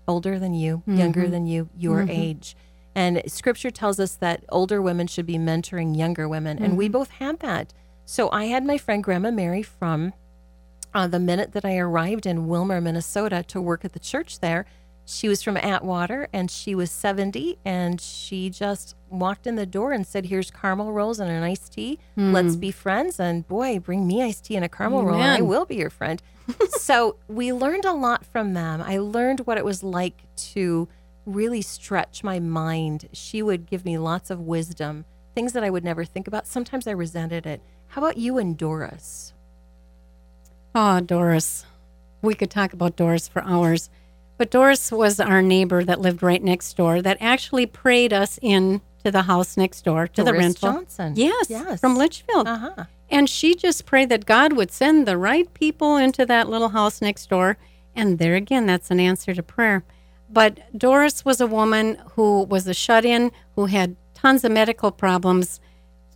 older 0.08 0.38
than 0.38 0.54
you, 0.54 0.82
younger 0.86 1.28
than 1.28 1.46
you, 1.46 1.68
your 1.78 2.00
age. 2.10 2.56
And 2.96 3.22
scripture 3.26 3.70
tells 3.70 3.98
us 4.00 4.14
that 4.16 4.44
older 4.50 4.80
women 4.82 5.06
should 5.06 5.26
be 5.26 5.36
mentoring 5.36 5.96
younger 5.96 6.28
women. 6.28 6.58
And 6.62 6.76
we 6.76 6.88
both 6.88 7.10
had 7.10 7.40
that. 7.40 7.72
So 8.04 8.30
I 8.30 8.44
had 8.46 8.64
my 8.64 8.76
friend 8.78 9.02
Grandma 9.02 9.30
Mary 9.30 9.62
from 9.62 10.12
uh, 10.92 11.06
the 11.06 11.18
minute 11.18 11.52
that 11.52 11.64
I 11.64 11.76
arrived 11.76 12.26
in 12.26 12.46
Willmar, 12.46 12.82
Minnesota 12.82 13.42
to 13.48 13.60
work 13.60 13.84
at 13.84 13.92
the 13.94 13.98
church 13.98 14.40
there. 14.40 14.66
She 15.06 15.28
was 15.28 15.42
from 15.42 15.56
Atwater 15.58 16.28
and 16.32 16.50
she 16.50 16.74
was 16.74 16.90
70 16.90 17.58
and 17.64 18.00
she 18.00 18.48
just 18.48 18.96
walked 19.10 19.46
in 19.46 19.56
the 19.56 19.66
door 19.66 19.92
and 19.92 20.06
said, 20.06 20.26
Here's 20.26 20.50
caramel 20.50 20.92
rolls 20.92 21.20
and 21.20 21.30
an 21.30 21.42
iced 21.42 21.74
tea. 21.74 21.98
Hmm. 22.14 22.32
Let's 22.32 22.56
be 22.56 22.70
friends. 22.70 23.20
And 23.20 23.46
boy, 23.46 23.78
bring 23.78 24.06
me 24.06 24.22
iced 24.22 24.46
tea 24.46 24.56
and 24.56 24.64
a 24.64 24.68
caramel 24.68 25.04
roll 25.04 25.20
and 25.20 25.30
I 25.30 25.42
will 25.42 25.66
be 25.66 25.76
your 25.76 25.90
friend. 25.90 26.22
so 26.70 27.16
we 27.28 27.52
learned 27.52 27.84
a 27.84 27.92
lot 27.92 28.24
from 28.24 28.54
them. 28.54 28.82
I 28.82 28.98
learned 28.98 29.40
what 29.40 29.58
it 29.58 29.64
was 29.64 29.82
like 29.82 30.22
to 30.36 30.88
really 31.26 31.62
stretch 31.62 32.24
my 32.24 32.38
mind. 32.38 33.08
She 33.12 33.42
would 33.42 33.66
give 33.66 33.84
me 33.84 33.98
lots 33.98 34.30
of 34.30 34.40
wisdom, 34.40 35.04
things 35.34 35.52
that 35.52 35.64
I 35.64 35.70
would 35.70 35.84
never 35.84 36.04
think 36.04 36.26
about. 36.26 36.46
Sometimes 36.46 36.86
I 36.86 36.92
resented 36.92 37.46
it. 37.46 37.60
How 37.88 38.02
about 38.02 38.16
you 38.16 38.38
and 38.38 38.56
Doris? 38.56 39.32
Oh, 40.74 41.00
Doris. 41.00 41.66
We 42.22 42.34
could 42.34 42.50
talk 42.50 42.72
about 42.72 42.96
Doris 42.96 43.28
for 43.28 43.42
hours. 43.44 43.90
But 44.36 44.50
Doris 44.50 44.90
was 44.90 45.20
our 45.20 45.42
neighbor 45.42 45.84
that 45.84 46.00
lived 46.00 46.22
right 46.22 46.42
next 46.42 46.76
door 46.76 47.00
that 47.02 47.18
actually 47.20 47.66
prayed 47.66 48.12
us 48.12 48.38
in 48.42 48.80
to 49.04 49.10
the 49.10 49.22
house 49.22 49.56
next 49.56 49.84
door 49.84 50.06
to 50.08 50.24
the 50.24 50.30
Doris 50.32 50.42
rental. 50.44 50.72
Johnson. 50.72 51.12
Yes, 51.16 51.48
Yes. 51.50 51.80
from 51.80 51.96
Litchfield. 51.96 52.48
Uh 52.48 52.56
huh. 52.56 52.84
And 53.10 53.28
she 53.28 53.54
just 53.54 53.86
prayed 53.86 54.08
that 54.08 54.24
God 54.26 54.54
would 54.54 54.72
send 54.72 55.06
the 55.06 55.16
right 55.18 55.52
people 55.54 55.96
into 55.96 56.26
that 56.26 56.48
little 56.48 56.70
house 56.70 57.00
next 57.00 57.28
door. 57.30 57.56
And 57.94 58.18
there 58.18 58.34
again, 58.34 58.66
that's 58.66 58.90
an 58.90 58.98
answer 58.98 59.34
to 59.34 59.42
prayer. 59.42 59.84
But 60.28 60.58
Doris 60.76 61.24
was 61.24 61.40
a 61.40 61.46
woman 61.46 61.98
who 62.12 62.42
was 62.42 62.66
a 62.66 62.74
shut 62.74 63.04
in, 63.04 63.30
who 63.54 63.66
had 63.66 63.94
tons 64.14 64.42
of 64.42 64.50
medical 64.50 64.90
problems. 64.90 65.60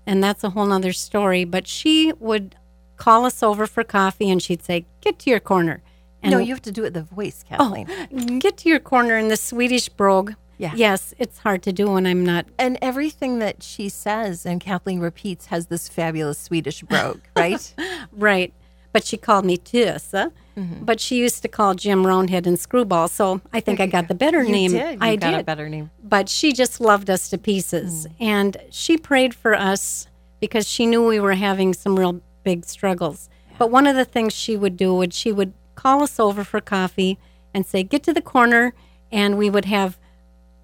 And 0.06 0.24
that's 0.24 0.42
a 0.42 0.50
whole 0.50 0.66
nother 0.66 0.92
story. 0.94 1.44
But 1.44 1.68
she 1.68 2.12
would 2.18 2.56
call 2.96 3.26
us 3.26 3.42
over 3.44 3.66
for 3.66 3.84
coffee 3.84 4.28
and 4.30 4.42
she'd 4.42 4.62
say, 4.64 4.86
Get 5.02 5.20
to 5.20 5.30
your 5.30 5.40
corner. 5.40 5.82
And 6.22 6.32
no, 6.32 6.38
you 6.38 6.52
have 6.54 6.62
to 6.62 6.72
do 6.72 6.84
it 6.84 6.94
the 6.94 7.02
voice, 7.02 7.44
Kathleen. 7.48 7.86
Oh, 7.88 7.94
Kathleen. 7.94 8.38
get 8.38 8.56
to 8.58 8.68
your 8.68 8.80
corner 8.80 9.16
in 9.16 9.28
the 9.28 9.36
Swedish 9.36 9.88
brogue. 9.88 10.32
Yeah. 10.58 10.72
Yes, 10.74 11.14
it's 11.18 11.38
hard 11.38 11.62
to 11.62 11.72
do 11.72 11.88
when 11.92 12.04
I'm 12.06 12.24
not. 12.24 12.46
And 12.58 12.76
everything 12.82 13.38
that 13.38 13.62
she 13.62 13.88
says 13.88 14.44
and 14.44 14.60
Kathleen 14.60 14.98
repeats 14.98 15.46
has 15.46 15.68
this 15.68 15.88
fabulous 15.88 16.38
Swedish 16.38 16.82
brogue, 16.82 17.20
right? 17.36 17.72
Right. 18.12 18.52
But 18.92 19.04
she 19.04 19.16
called 19.16 19.44
me 19.44 19.56
Tissa. 19.56 20.32
Mm-hmm. 20.56 20.84
But 20.84 20.98
she 20.98 21.18
used 21.18 21.42
to 21.42 21.48
call 21.48 21.74
Jim 21.74 22.04
Roundhead 22.04 22.44
and 22.44 22.58
Screwball. 22.58 23.06
So 23.06 23.40
I 23.52 23.60
think 23.60 23.78
I 23.78 23.86
got 23.86 24.08
the 24.08 24.14
better 24.14 24.42
you 24.42 24.50
name. 24.50 24.70
did. 24.72 24.94
You 24.94 24.98
I 25.00 25.14
got 25.14 25.30
did. 25.30 25.40
a 25.40 25.44
better 25.44 25.68
name. 25.68 25.90
But 26.02 26.28
she 26.28 26.52
just 26.52 26.80
loved 26.80 27.08
us 27.08 27.28
to 27.30 27.38
pieces. 27.38 28.08
Mm. 28.08 28.14
And 28.18 28.56
she 28.70 28.96
prayed 28.98 29.34
for 29.34 29.54
us 29.54 30.08
because 30.40 30.68
she 30.68 30.86
knew 30.86 31.06
we 31.06 31.20
were 31.20 31.34
having 31.34 31.74
some 31.74 31.96
real 31.96 32.20
big 32.42 32.64
struggles. 32.64 33.28
But 33.58 33.70
one 33.70 33.86
of 33.86 33.94
the 33.94 34.04
things 34.04 34.32
she 34.34 34.56
would 34.56 34.76
do 34.76 34.92
would 34.94 35.12
she 35.14 35.30
would 35.30 35.52
call 35.78 36.02
us 36.02 36.18
over 36.18 36.42
for 36.42 36.60
coffee 36.60 37.18
and 37.54 37.64
say, 37.64 37.82
"Get 37.82 38.02
to 38.04 38.12
the 38.12 38.22
corner," 38.34 38.74
and 39.12 39.38
we 39.38 39.48
would 39.48 39.64
have 39.64 39.98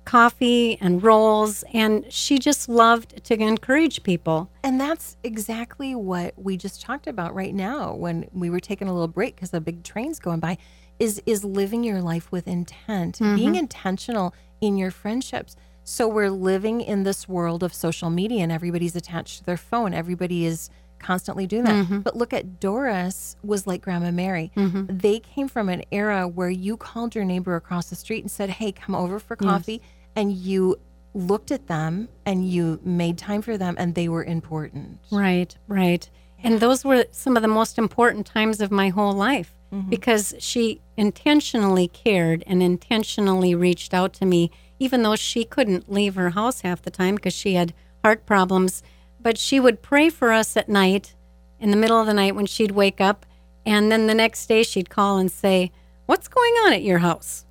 coffee 0.05 0.77
and 0.81 1.03
rolls 1.03 1.65
and 1.73 2.05
she 2.13 2.39
just 2.39 2.69
loved 2.69 3.25
to 3.25 3.35
encourage 3.41 4.03
people. 4.03 4.51
And 4.63 4.79
that's 4.79 5.17
exactly 5.25 5.95
what 5.95 6.35
we 6.37 6.57
just 6.57 6.83
talked 6.83 7.07
about 7.07 7.35
right 7.35 7.55
now 7.55 7.95
when 7.95 8.29
we 8.33 8.51
were 8.51 8.61
taking 8.61 8.89
a 8.89 8.93
little 8.93 9.09
break 9.09 9.35
because 9.35 9.51
the 9.51 9.61
big 9.61 9.83
train's 9.83 10.19
going 10.19 10.41
by 10.41 10.59
is 10.99 11.23
is 11.27 11.45
living 11.45 11.83
your 11.83 12.01
life 12.01 12.31
with 12.31 12.47
intent, 12.47 13.19
mm-hmm. 13.19 13.37
being 13.37 13.55
intentional 13.55 14.35
in 14.61 14.77
your 14.77 14.91
friendships. 14.91 15.57
So 15.85 16.09
we're 16.09 16.31
living 16.31 16.81
in 16.81 17.03
this 17.03 17.29
world 17.29 17.63
of 17.63 17.75
social 17.75 18.11
media 18.11 18.43
and 18.43 18.53
everybody's 18.53 18.97
attached 18.97 19.39
to 19.39 19.45
their 19.45 19.57
phone. 19.57 19.93
Everybody 19.93 20.47
is 20.47 20.71
constantly 21.05 21.47
doing 21.47 21.65
that. 21.65 21.85
Mm-hmm. 21.85 22.01
But 22.01 22.17
look 22.17 22.33
at 22.33 22.61
Doris 22.61 23.37
was 23.43 23.67
like 23.67 23.83
Grandma 23.83 24.11
Mary. 24.11 24.51
Mm-hmm. 24.57 24.99
They 24.99 25.21
came 25.21 25.49
from 25.49 25.69
an 25.69 25.83
era 25.93 26.27
where 26.27 26.51
you 26.51 26.77
called 26.77 27.15
your 27.15 27.25
neighbor 27.25 27.57
across 27.57 27.91
the 27.91 27.97
street 27.97 28.23
and 28.23 28.31
said, 28.31 28.51
"Hey, 28.51 28.73
come 28.73 28.95
over 28.95 29.19
for 29.19 29.37
coffee." 29.37 29.83
And 30.17 30.33
you 30.33 30.79
looked 31.15 31.51
at 31.51 31.67
them 31.69 32.09
and 32.27 32.49
you 32.49 32.81
made 32.85 33.17
time 33.17 33.41
for 33.41 33.57
them 33.57 33.77
and 33.79 33.95
they 33.95 34.09
were 34.09 34.25
important. 34.25 34.99
Right, 35.11 35.57
right. 35.69 36.09
And 36.43 36.61
those 36.61 36.85
were 36.85 37.07
some 37.11 37.37
of 37.37 37.43
the 37.43 37.49
most 37.49 37.79
important 37.79 38.27
times 38.27 38.61
of 38.61 38.71
my 38.71 38.91
whole 38.91 39.13
life 39.15 39.55
mm-hmm. 39.73 39.89
because 39.89 40.35
she 40.39 40.83
intentionally 40.97 41.89
cared 41.89 42.45
and 42.47 42.63
intentionally 42.63 43.55
reached 43.55 43.95
out 43.95 44.13
to 44.15 44.27
me, 44.27 44.51
even 44.79 45.03
though 45.03 45.17
she 45.17 45.45
couldn't 45.45 45.91
leave 45.91 46.17
her 46.17 46.31
house 46.31 46.61
half 46.61 46.83
the 46.83 46.91
time 46.91 47.15
because 47.15 47.33
she 47.33 47.55
had 47.55 47.73
heart 48.05 48.27
problems. 48.27 48.83
But 49.25 49.39
she 49.39 49.59
would 49.59 49.83
pray 49.83 50.11
for 50.11 50.31
us 50.31 50.55
at 50.55 50.69
night, 50.69 51.15
in 51.59 51.71
the 51.71 51.77
middle 51.77 51.99
of 51.99 52.07
the 52.07 52.15
night 52.15 52.37
when 52.37 52.47
she'd 52.47 52.73
wake 52.73 53.01
up. 53.01 53.25
And 53.65 53.91
then 53.91 54.07
the 54.07 54.15
next 54.15 54.47
day 54.47 54.63
she'd 54.63 54.91
call 54.91 55.17
and 55.17 55.33
say, 55.33 55.73
What's 56.05 56.29
going 56.29 56.53
on 56.65 56.75
at 56.75 56.83
your 56.83 56.99
house? 56.99 57.47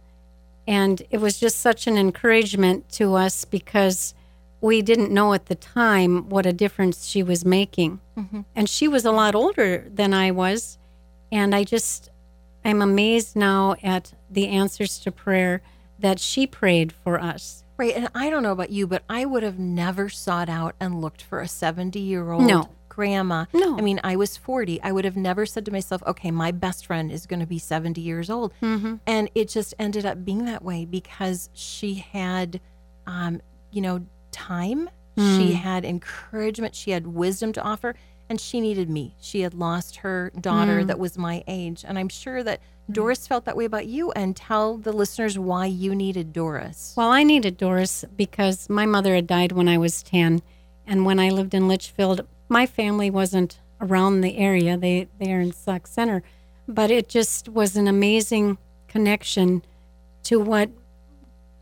And 0.68 1.02
it 1.10 1.18
was 1.18 1.40
just 1.40 1.60
such 1.60 1.88
an 1.88 1.98
encouragement 1.98 2.90
to 2.94 3.16
us 3.16 3.44
because 3.44 4.14
we 4.62 4.84
didn't 4.84 5.12
know 5.12 5.34
at 5.34 5.48
the 5.48 5.56
time 5.56 6.30
what 6.30 6.46
a 6.46 6.54
difference 6.54 7.08
she 7.08 7.24
was 7.24 7.44
making. 7.44 8.00
Mm-hmm. 8.16 8.42
And 8.56 8.70
she 8.70 8.88
was 8.88 9.04
a 9.04 9.12
lot 9.12 9.34
older 9.34 9.90
than 9.92 10.14
I 10.14 10.30
was. 10.30 10.78
And 11.32 11.56
I 11.56 11.64
just, 11.64 12.12
I'm 12.64 12.84
amazed 12.84 13.36
now 13.36 13.76
at 13.82 14.14
the 14.30 14.48
answers 14.48 15.00
to 15.00 15.12
prayer 15.12 15.64
that 15.98 16.20
she 16.20 16.46
prayed 16.46 16.92
for 16.92 17.20
us. 17.20 17.63
Right. 17.78 17.96
And 17.96 18.08
I 18.14 18.30
don't 18.30 18.44
know 18.44 18.52
about 18.52 18.70
you, 18.70 18.86
but 18.88 19.04
I 19.10 19.26
would 19.26 19.44
have 19.44 19.58
never 19.60 20.10
sought 20.10 20.50
out 20.50 20.76
and 20.80 21.02
looked 21.02 21.22
for 21.22 21.40
a 21.42 21.48
70 21.48 22.00
year 22.00 22.32
old 22.32 22.44
No. 22.44 22.70
grandma. 22.90 23.46
No. 23.54 23.78
I 23.78 23.82
mean, 23.82 24.00
I 24.04 24.16
was 24.16 24.38
40. 24.38 24.82
I 24.82 24.92
would 24.92 25.06
have 25.06 25.18
never 25.18 25.46
said 25.46 25.66
to 25.66 25.72
myself, 25.72 26.04
okay, 26.06 26.30
my 26.30 26.52
best 26.52 26.86
friend 26.86 27.12
is 27.12 27.26
going 27.26 27.40
to 27.40 27.48
be 27.48 27.58
70 27.60 28.00
years 28.00 28.30
old. 28.30 28.54
Mm-hmm. 28.62 28.96
And 29.08 29.30
it 29.34 29.50
just 29.50 29.74
ended 29.80 30.06
up 30.06 30.24
being 30.24 30.46
that 30.46 30.64
way 30.64 30.86
because 30.86 31.50
she 31.54 31.96
had, 31.96 32.60
um, 33.08 33.42
you 33.72 33.82
know, 33.82 34.06
time 34.32 34.90
She 35.16 35.54
had 35.54 35.86
encouragement. 35.86 36.74
She 36.76 36.90
had 36.92 37.06
wisdom 37.08 37.54
to 37.54 37.62
offer. 37.62 37.96
And 38.30 38.40
she 38.42 38.62
needed 38.62 38.90
me. 38.90 39.16
She 39.20 39.42
had 39.42 39.54
lost 39.54 39.98
her 39.98 40.32
daughter 40.42 40.84
that 40.86 40.98
was 40.98 41.18
my 41.20 41.44
age. 41.48 41.86
And 41.88 42.00
I'm 42.00 42.10
sure 42.10 42.42
that 42.44 42.60
Mm. 42.90 42.94
Doris 42.94 43.28
felt 43.28 43.46
that 43.46 43.58
way 43.58 43.66
about 43.66 43.86
you. 43.86 44.12
And 44.12 44.36
tell 44.36 44.78
the 44.78 44.94
listeners 44.94 45.38
why 45.38 45.66
you 45.66 45.96
needed 45.96 46.34
Doris. 46.34 46.94
Well, 46.96 47.10
I 47.10 47.24
needed 47.24 47.58
Doris 47.58 48.06
because 48.16 48.70
my 48.70 48.86
mother 48.86 49.16
had 49.16 49.28
died 49.28 49.52
when 49.52 49.68
I 49.68 49.78
was 49.78 50.04
10. 50.04 50.42
And 50.86 51.06
when 51.06 51.20
I 51.20 51.30
lived 51.30 51.54
in 51.54 51.68
Litchfield, 51.68 52.28
my 52.50 52.66
family 52.66 53.10
wasn't 53.10 53.60
around 53.80 54.22
the 54.22 54.38
area. 54.38 54.78
They, 54.78 55.08
they 55.20 55.32
are 55.34 55.42
in 55.42 55.54
Sauk 55.54 55.88
Centre. 55.88 56.24
But 56.68 56.92
it 56.92 57.10
just 57.10 57.50
was 57.50 57.76
an 57.76 57.88
amazing 57.88 58.58
connection 58.88 59.64
to 60.24 60.40
what 60.40 60.70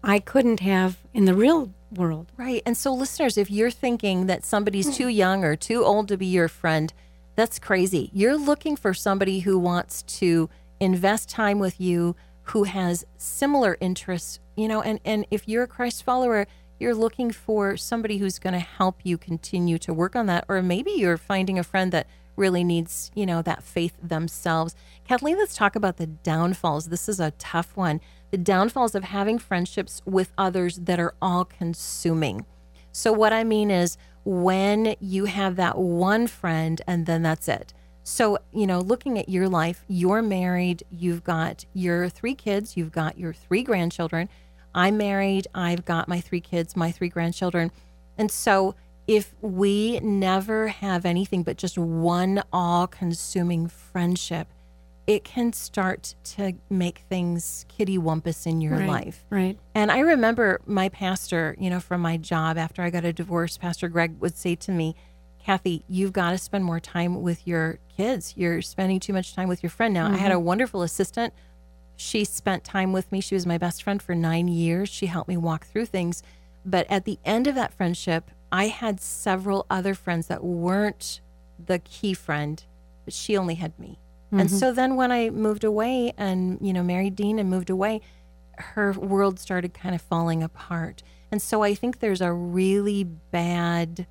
I 0.03 0.19
couldn't 0.19 0.60
have 0.60 0.97
in 1.13 1.25
the 1.25 1.34
real 1.34 1.71
world. 1.91 2.31
Right. 2.38 2.62
And 2.65 2.77
so, 2.77 2.93
listeners, 2.93 3.38
if 3.38 3.51
you're 3.51 3.71
thinking 3.71 4.27
that 4.27 4.45
somebody's 4.45 4.95
too 4.95 5.07
young 5.07 5.43
or 5.43 5.55
too 5.55 5.84
old 5.84 6.07
to 6.10 6.17
be 6.17 6.25
your 6.25 6.47
friend, 6.47 6.93
that's 7.36 7.60
crazy. 7.60 8.10
You're 8.13 8.38
looking 8.38 8.75
for 8.75 8.93
somebody 8.93 9.39
who 9.39 9.57
wants 9.57 10.03
to 10.03 10.49
invest 10.81 11.29
time 11.29 11.59
with 11.59 11.79
you, 11.79 12.15
who 12.45 12.63
has 12.63 13.05
similar 13.15 13.77
interests, 13.79 14.39
you 14.57 14.67
know, 14.67 14.81
and, 14.81 14.99
and 15.05 15.25
if 15.31 15.47
you're 15.47 15.63
a 15.63 15.67
Christ 15.67 16.03
follower, 16.03 16.47
you're 16.79 16.95
looking 16.95 17.31
for 17.31 17.77
somebody 17.77 18.17
who's 18.17 18.39
going 18.39 18.53
to 18.53 18.59
help 18.59 19.01
you 19.03 19.17
continue 19.17 19.77
to 19.77 19.93
work 19.93 20.15
on 20.15 20.25
that. 20.25 20.43
Or 20.49 20.61
maybe 20.63 20.91
you're 20.91 21.17
finding 21.17 21.59
a 21.59 21.63
friend 21.63 21.93
that 21.93 22.07
really 22.35 22.63
needs, 22.63 23.11
you 23.13 23.25
know, 23.25 23.43
that 23.43 23.61
faith 23.61 23.95
themselves. 24.01 24.75
Kathleen, 25.07 25.37
let's 25.37 25.55
talk 25.55 25.75
about 25.75 25.97
the 25.97 26.07
downfalls. 26.07 26.87
This 26.87 27.07
is 27.07 27.19
a 27.19 27.31
tough 27.31 27.77
one. 27.77 28.01
The 28.31 28.39
downfalls 28.39 28.95
of 28.95 29.03
having 29.03 29.37
friendships 29.37 30.01
with 30.05 30.31
others 30.37 30.77
that 30.77 30.99
are 30.99 31.13
all 31.21 31.45
consuming. 31.45 32.45
So, 32.91 33.13
what 33.13 33.31
I 33.31 33.43
mean 33.43 33.69
is 33.69 33.97
when 34.25 34.95
you 34.99 35.25
have 35.25 35.55
that 35.57 35.77
one 35.77 36.25
friend 36.25 36.81
and 36.87 37.05
then 37.05 37.21
that's 37.21 37.47
it. 37.47 37.73
So, 38.03 38.39
you 38.51 38.65
know, 38.65 38.79
looking 38.79 39.19
at 39.19 39.29
your 39.29 39.47
life, 39.47 39.83
you're 39.87 40.21
married, 40.21 40.83
you've 40.89 41.23
got 41.23 41.65
your 41.73 42.09
three 42.09 42.35
kids, 42.35 42.75
you've 42.75 42.91
got 42.91 43.17
your 43.17 43.33
three 43.33 43.63
grandchildren. 43.63 44.27
I'm 44.73 44.97
married, 44.97 45.47
I've 45.53 45.85
got 45.85 46.07
my 46.07 46.19
three 46.19 46.41
kids, 46.41 46.75
my 46.75 46.91
three 46.91 47.09
grandchildren. 47.09 47.71
And 48.17 48.31
so, 48.31 48.75
if 49.07 49.33
we 49.41 49.99
never 49.99 50.69
have 50.69 51.05
anything 51.05 51.43
but 51.43 51.57
just 51.57 51.77
one 51.77 52.41
all 52.53 52.87
consuming 52.87 53.67
friendship, 53.67 54.47
it 55.07 55.23
can 55.23 55.51
start 55.51 56.15
to 56.23 56.53
make 56.69 56.99
things 57.09 57.65
kitty 57.67 57.97
wumpus 57.97 58.45
in 58.45 58.61
your 58.61 58.77
Right, 58.77 58.87
life. 58.87 59.25
Right. 59.29 59.59
And 59.75 59.91
I 59.91 59.99
remember 59.99 60.61
my 60.65 60.89
pastor, 60.89 61.55
you 61.59 61.69
know, 61.69 61.79
from 61.79 62.01
my 62.01 62.17
job 62.17 62.57
after 62.57 62.81
I 62.83 62.89
got 62.89 63.03
a 63.03 63.11
divorce, 63.11 63.57
Pastor 63.57 63.89
Greg 63.89 64.19
would 64.19 64.37
say 64.37 64.55
to 64.55 64.71
me, 64.71 64.95
Kathy, 65.43 65.84
you've 65.88 66.13
got 66.13 66.32
to 66.32 66.38
spend 66.38 66.63
more 66.63 66.80
time 66.80 67.21
with 67.21 67.47
your 67.47 67.80
kids. 67.95 68.34
You're 68.38 68.62
spending 68.62 68.99
too 68.99 69.13
much 69.13 69.36
time 69.36 69.49
with 69.49 69.63
your 69.63 69.69
friend 69.69 69.93
now. 69.93 70.08
I 70.08 70.17
had 70.17 70.32
a 70.32 70.36
mm-hmm. 70.36 70.45
wonderful 70.45 70.82
assistant. 70.84 71.34
She 71.95 72.23
spent 72.25 72.63
time 72.63 72.93
with 72.93 73.12
me. 73.12 73.21
She 73.21 73.36
was 73.36 73.45
my 73.45 73.58
best 73.58 73.84
friend 73.84 74.01
for 74.01 74.15
nine 74.15 74.47
years. 74.47 74.89
She 74.89 75.08
helped 75.08 75.27
me 75.27 75.38
walk 75.38 75.65
through 75.65 75.88
things. 75.88 76.23
But 76.65 76.86
at 76.89 77.06
the 77.06 77.17
end 77.25 77.47
of 77.47 77.56
that 77.56 77.73
friendship, 77.73 78.30
I 78.51 78.67
had 78.67 79.01
several 79.01 79.65
other 79.69 79.95
friends 79.95 80.27
that 80.27 80.43
weren't 80.43 81.21
the 81.63 81.80
key 81.80 82.13
friend, 82.13 82.63
but 83.06 83.13
she 83.13 83.38
only 83.38 83.56
had 83.56 83.77
me. 83.80 83.99
And 84.32 84.47
mm-hmm. 84.47 84.58
so 84.58 84.71
then 84.71 84.95
when 84.95 85.12
I 85.12 85.30
moved 85.30 85.63
away 85.63 86.13
and, 86.17 86.58
you 86.62 86.71
know, 86.71 86.84
married 86.84 87.15
Dean 87.15 87.39
and 87.39 87.49
moved 87.49 87.69
away, 87.69 88.01
her 88.58 88.93
world 88.93 89.39
started 89.39 89.73
kind 89.73 89.95
of 89.95 90.01
falling 90.01 90.43
apart. 90.43 91.04
And 91.32 91.41
so 91.41 91.63
I 91.63 91.73
think 91.73 91.99
there's 91.99 92.21
a 92.21 92.32
really 92.32 93.04
bad 93.04 94.08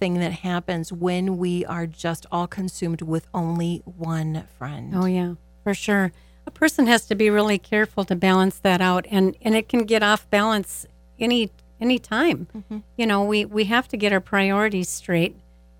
thing 0.00 0.14
that 0.14 0.32
happens 0.32 0.92
when 0.92 1.36
we 1.36 1.64
are 1.66 1.86
just 1.86 2.26
all 2.32 2.46
consumed 2.46 3.02
with 3.02 3.28
only 3.32 3.82
one 3.84 4.44
friend. 4.58 4.92
Oh 4.96 5.04
yeah, 5.04 5.34
for 5.62 5.74
sure. 5.74 6.12
A 6.46 6.50
person 6.50 6.86
has 6.86 7.06
to 7.06 7.14
be 7.14 7.30
really 7.30 7.58
careful 7.58 8.04
to 8.04 8.16
balance 8.16 8.58
that 8.58 8.80
out, 8.80 9.06
and 9.10 9.36
and 9.42 9.54
it 9.54 9.68
can 9.68 9.84
get 9.84 10.02
off 10.02 10.28
balance 10.30 10.86
any 11.18 11.50
any 11.80 11.98
time. 11.98 12.48
Mm-hmm. 12.56 12.78
You 12.96 13.06
know, 13.06 13.22
we 13.22 13.44
we 13.44 13.64
have 13.64 13.86
to 13.88 13.96
get 13.96 14.12
our 14.12 14.20
priorities 14.20 14.88
straight, 14.88 15.36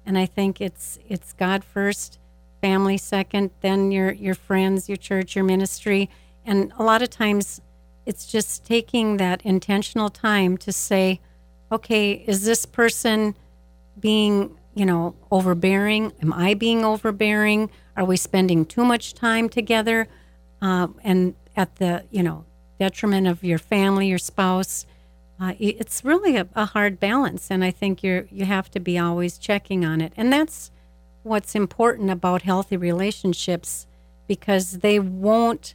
and 0.07 0.17
I 0.17 0.27
think 0.27 0.61
it's 0.61 0.99
it's 1.09 1.33
God 1.33 1.65
first, 1.65 2.19
family 2.61 2.99
second, 2.99 3.51
then 3.63 3.91
your 3.91 4.13
your 4.13 4.35
friends, 4.35 4.89
your 4.89 4.99
church, 4.99 5.35
your 5.35 5.45
ministry, 5.45 6.11
and 6.45 6.73
a 6.79 6.83
lot 6.83 7.03
of 7.03 7.11
times 7.11 7.61
it's 8.07 8.27
just 8.27 8.65
taking 8.65 9.17
that 9.19 9.43
intentional 9.43 10.11
time 10.11 10.57
to 10.59 10.73
say, 10.73 11.21
okay, 11.71 12.13
is 12.13 12.45
this 12.45 12.67
person 12.67 13.35
being, 14.01 14.57
you 14.75 14.87
know, 14.87 15.15
overbearing? 15.31 16.13
Am 16.23 16.33
I 16.33 16.55
being 16.55 16.85
overbearing? 16.85 17.71
Are 17.97 18.05
we 18.05 18.17
spending 18.17 18.65
too 18.65 18.85
much 18.85 19.15
time 19.15 19.49
together? 19.49 20.09
Uh, 20.63 20.89
and 21.03 21.35
at 21.57 21.77
the, 21.77 22.05
you 22.11 22.23
know, 22.23 22.45
detriment 22.79 23.27
of 23.27 23.45
your 23.45 23.59
family, 23.59 24.09
your 24.09 24.19
spouse? 24.19 24.87
Uh, 25.41 25.55
it's 25.59 26.05
really 26.05 26.37
a, 26.37 26.47
a 26.55 26.67
hard 26.67 27.01
balance, 27.01 27.51
and 27.51 27.65
I 27.65 27.71
think 27.71 28.03
you're 28.03 28.27
you 28.31 28.45
have 28.45 28.71
to 28.73 28.81
be 28.81 28.99
always 28.99 29.39
checking 29.39 29.87
on 29.87 30.03
it, 30.03 30.13
and 30.15 30.31
that's 30.31 30.71
what's 31.23 31.55
important 31.55 32.11
about 32.11 32.43
healthy 32.43 32.77
relationships 32.77 33.87
because 34.27 34.79
they 34.79 34.99
won't 34.99 35.75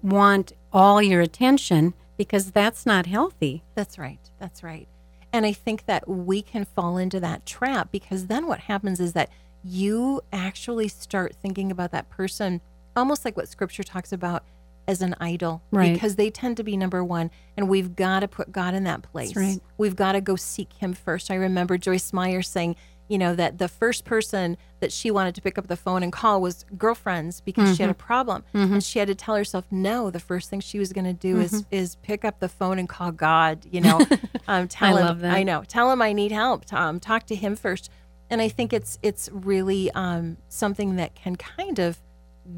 want 0.00 0.52
all 0.72 1.02
your 1.02 1.20
attention 1.20 1.94
because 2.16 2.52
that's 2.52 2.86
not 2.86 3.06
healthy. 3.06 3.64
That's 3.74 3.98
right. 3.98 4.20
That's 4.38 4.62
right. 4.62 4.88
And 5.32 5.44
I 5.44 5.52
think 5.52 5.86
that 5.86 6.08
we 6.08 6.42
can 6.42 6.64
fall 6.64 6.96
into 6.96 7.20
that 7.20 7.44
trap 7.46 7.90
because 7.92 8.26
then 8.26 8.46
what 8.46 8.60
happens 8.60 8.98
is 9.00 9.12
that 9.12 9.30
you 9.64 10.20
actually 10.32 10.88
start 10.88 11.34
thinking 11.34 11.70
about 11.70 11.90
that 11.92 12.08
person 12.08 12.60
almost 12.96 13.24
like 13.24 13.36
what 13.36 13.48
scripture 13.48 13.82
talks 13.82 14.12
about 14.12 14.44
as 14.86 15.02
an 15.02 15.14
idol 15.20 15.62
Right. 15.70 15.92
because 15.92 16.16
they 16.16 16.30
tend 16.30 16.56
to 16.56 16.64
be 16.64 16.76
number 16.76 17.04
one 17.04 17.30
and 17.56 17.68
we've 17.68 17.94
got 17.94 18.20
to 18.20 18.28
put 18.28 18.50
God 18.52 18.72
in 18.74 18.84
that 18.84 19.02
place. 19.02 19.36
right. 19.36 19.60
We've 19.76 19.94
got 19.96 20.12
to 20.12 20.20
go 20.20 20.34
seek 20.36 20.72
him 20.74 20.94
first. 20.94 21.30
I 21.30 21.34
remember 21.34 21.76
Joyce 21.76 22.12
Meyer 22.12 22.40
saying, 22.42 22.76
you 23.08 23.18
know, 23.18 23.34
that 23.34 23.58
the 23.58 23.68
first 23.68 24.04
person 24.04 24.56
that 24.80 24.92
she 24.92 25.10
wanted 25.10 25.34
to 25.34 25.40
pick 25.42 25.58
up 25.58 25.66
the 25.66 25.76
phone 25.76 26.02
and 26.02 26.12
call 26.12 26.40
was 26.40 26.64
girlfriends 26.76 27.40
because 27.40 27.74
she 27.76 27.82
had 27.82 27.90
a 27.90 27.94
Mm-hmm. 27.94 28.06
problem. 28.06 28.44
And 28.54 28.84
she 28.84 28.98
had 28.98 29.08
to 29.08 29.14
tell 29.14 29.34
herself, 29.34 29.64
no, 29.70 30.10
the 30.10 30.20
first 30.20 30.50
thing 30.50 30.60
she 30.60 30.78
was 30.78 30.92
going 30.92 31.04
to 31.06 31.12
do 31.12 31.40
is 31.40 31.64
is 31.70 31.96
pick 31.96 32.24
up 32.24 32.38
the 32.40 32.48
phone 32.48 32.78
and 32.78 32.88
call 32.88 33.10
God, 33.12 33.66
you 33.70 33.80
know. 33.80 33.98
um, 34.48 34.68
tell 34.68 34.96
I 34.96 35.00
him 35.00 35.06
love 35.06 35.20
that. 35.20 35.34
I 35.34 35.42
know. 35.42 35.64
Tell 35.66 35.90
him 35.90 36.00
I 36.02 36.12
need 36.12 36.32
help. 36.32 36.70
Um, 36.72 37.00
talk 37.00 37.24
to 37.26 37.34
him 37.34 37.56
first. 37.56 37.90
And 38.30 38.42
I 38.42 38.48
think 38.48 38.72
it's 38.72 38.98
it's 39.02 39.30
really 39.32 39.90
um, 39.92 40.36
something 40.48 40.96
that 40.96 41.14
can 41.14 41.34
kind 41.36 41.78
of 41.78 41.98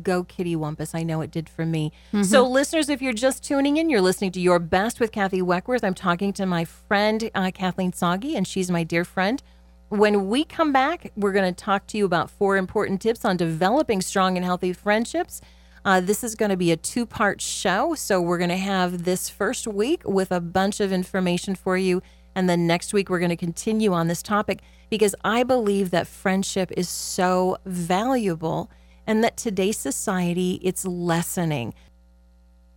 go 0.03 0.23
kitty 0.25 0.55
wumpus. 0.57 0.95
I 0.95 1.03
know 1.05 1.21
it 1.21 1.31
did 1.31 1.49
for 1.49 1.65
me. 1.67 1.93
So, 2.23 2.47
listeners, 2.47 2.89
if 2.89 3.01
you're 3.03 3.13
just 3.13 3.43
tuning 3.45 3.77
in, 3.77 3.89
you're 3.91 4.01
listening 4.01 4.31
to 4.33 4.41
Your 4.41 4.59
Best 4.59 5.01
with 5.01 5.11
Kathy 5.13 5.43
Weckworth. 5.43 5.83
I'm 5.85 5.95
talking 5.95 6.33
to 6.35 6.47
my 6.47 6.65
friend 6.65 7.31
uh, 7.35 7.51
Kathleen 7.53 7.93
Soggy, 7.93 8.37
and 8.37 8.47
she's 8.47 8.71
my 8.71 8.83
dear 8.85 9.05
friend. 9.05 9.43
When 9.91 10.29
we 10.29 10.45
come 10.45 10.73
back, 10.73 11.11
we're 11.17 11.33
going 11.33 11.53
to 11.53 11.65
talk 11.65 11.89
to 11.89 11.99
you 11.99 12.05
about 12.05 12.31
four 12.31 12.57
important 12.57 13.03
tips 13.03 13.25
on 13.25 13.37
developing 13.37 14.01
strong 14.01 14.37
and 14.37 14.45
healthy 14.45 14.73
friendships. 14.73 15.41
Uh, 15.85 16.01
this 16.01 16.23
is 16.23 16.37
going 16.37 16.51
to 16.51 16.57
be 16.57 16.71
a 16.71 16.77
two 16.77 17.05
part 17.05 17.41
show. 17.41 17.97
So, 17.97 18.21
we're 18.21 18.39
going 18.39 18.51
to 18.51 18.57
have 18.57 19.03
this 19.03 19.29
first 19.29 19.67
week 19.67 20.03
with 20.05 20.31
a 20.31 20.41
bunch 20.41 20.79
of 20.79 20.93
information 20.93 21.57
for 21.57 21.77
you. 21.77 22.03
And 22.37 22.49
then 22.49 22.69
next 22.69 22.93
week, 22.93 23.11
we're 23.11 23.19
going 23.19 23.31
to 23.31 23.37
continue 23.37 23.93
on 23.93 24.07
this 24.07 24.23
topic 24.23 24.61
because 24.91 25.17
I 25.25 25.43
believe 25.43 25.91
that 25.91 26.07
friendship 26.07 26.71
is 26.77 26.89
so 26.89 27.57
valuable 27.67 28.71
and 29.09 29.25
that 29.25 29.37
today's 29.37 29.79
society 29.79 30.61
it's 30.63 30.85
lessening. 30.85 31.75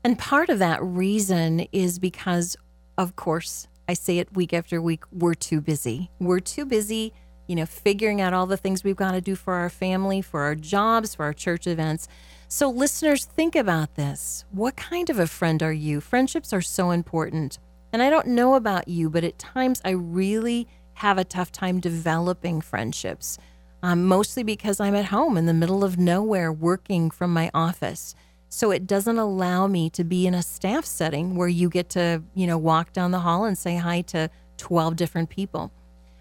And 0.04 0.17
part 0.17 0.49
of 0.49 0.58
that 0.58 0.82
reason 0.82 1.67
is 1.71 1.99
because, 1.99 2.58
of 2.97 3.15
course, 3.15 3.67
I 3.88 3.93
say 3.93 4.19
it 4.19 4.36
week 4.36 4.54
after 4.54 4.82
week, 4.82 5.04
we're 5.12 5.34
too 5.34 5.60
busy. 5.60 6.10
We're 6.19 6.39
too 6.39 6.65
busy, 6.65 7.13
you 7.48 7.56
know, 7.56 7.65
figuring 7.65 8.22
out 8.22 8.34
all 8.34 8.46
the 8.46 8.58
things 8.58 8.84
we've 8.84 8.96
got 8.96 9.12
to 9.12 9.22
do 9.22 9.36
for 9.36 9.56
our 9.56 9.69
family, 9.69 10.22
for 10.22 10.41
our 10.41 10.56
jobs, 10.56 11.15
for 11.15 11.26
our 11.26 11.34
church 11.34 11.67
events. 11.67 12.08
So, 12.48 12.69
listeners, 12.69 13.26
think 13.26 13.56
about 13.56 13.96
this. 13.96 14.46
What 14.52 14.76
kind 14.76 15.10
of 15.10 15.19
a 15.19 15.28
friend 15.28 15.62
are 15.62 15.74
you? 15.74 16.00
Friendships 16.00 16.54
are 16.54 16.62
so 16.62 16.91
important. 16.91 17.60
And 17.91 18.02
I 18.02 18.10
don't 18.10 18.28
know 18.28 18.56
about 18.56 18.88
you, 18.88 19.10
but 19.10 19.24
at 19.24 19.38
times 19.38 19.82
I 19.84 19.91
really 19.91 20.67
have 20.96 21.17
a 21.17 21.24
tough 21.24 21.52
time 21.52 21.80
developing 21.80 22.62
friendships, 22.62 23.38
um, 23.82 24.06
mostly 24.06 24.43
because 24.43 24.80
I'm 24.80 24.96
at 24.96 25.06
home 25.06 25.38
in 25.38 25.46
the 25.46 25.54
middle 25.54 25.84
of 25.84 25.98
nowhere 25.98 26.52
working 26.52 27.12
from 27.12 27.34
my 27.34 27.52
office. 27.54 28.15
So 28.54 28.70
it 28.70 28.86
doesn't 28.86 29.18
allow 29.18 29.66
me 29.66 29.89
to 29.89 30.04
be 30.04 30.28
in 30.28 30.36
a 30.36 30.44
staff 30.44 30.86
setting 30.86 31.36
where 31.36 31.48
you 31.48 31.70
get 31.70 31.89
to, 31.89 32.22
you 32.36 32.46
know, 32.46 32.60
walk 32.60 32.94
down 32.94 33.10
the 33.10 33.22
hall 33.22 33.46
and 33.46 33.58
say 33.58 33.78
hi 33.78 34.02
to 34.02 34.30
12 34.58 34.96
different 34.96 35.30
people. 35.30 35.72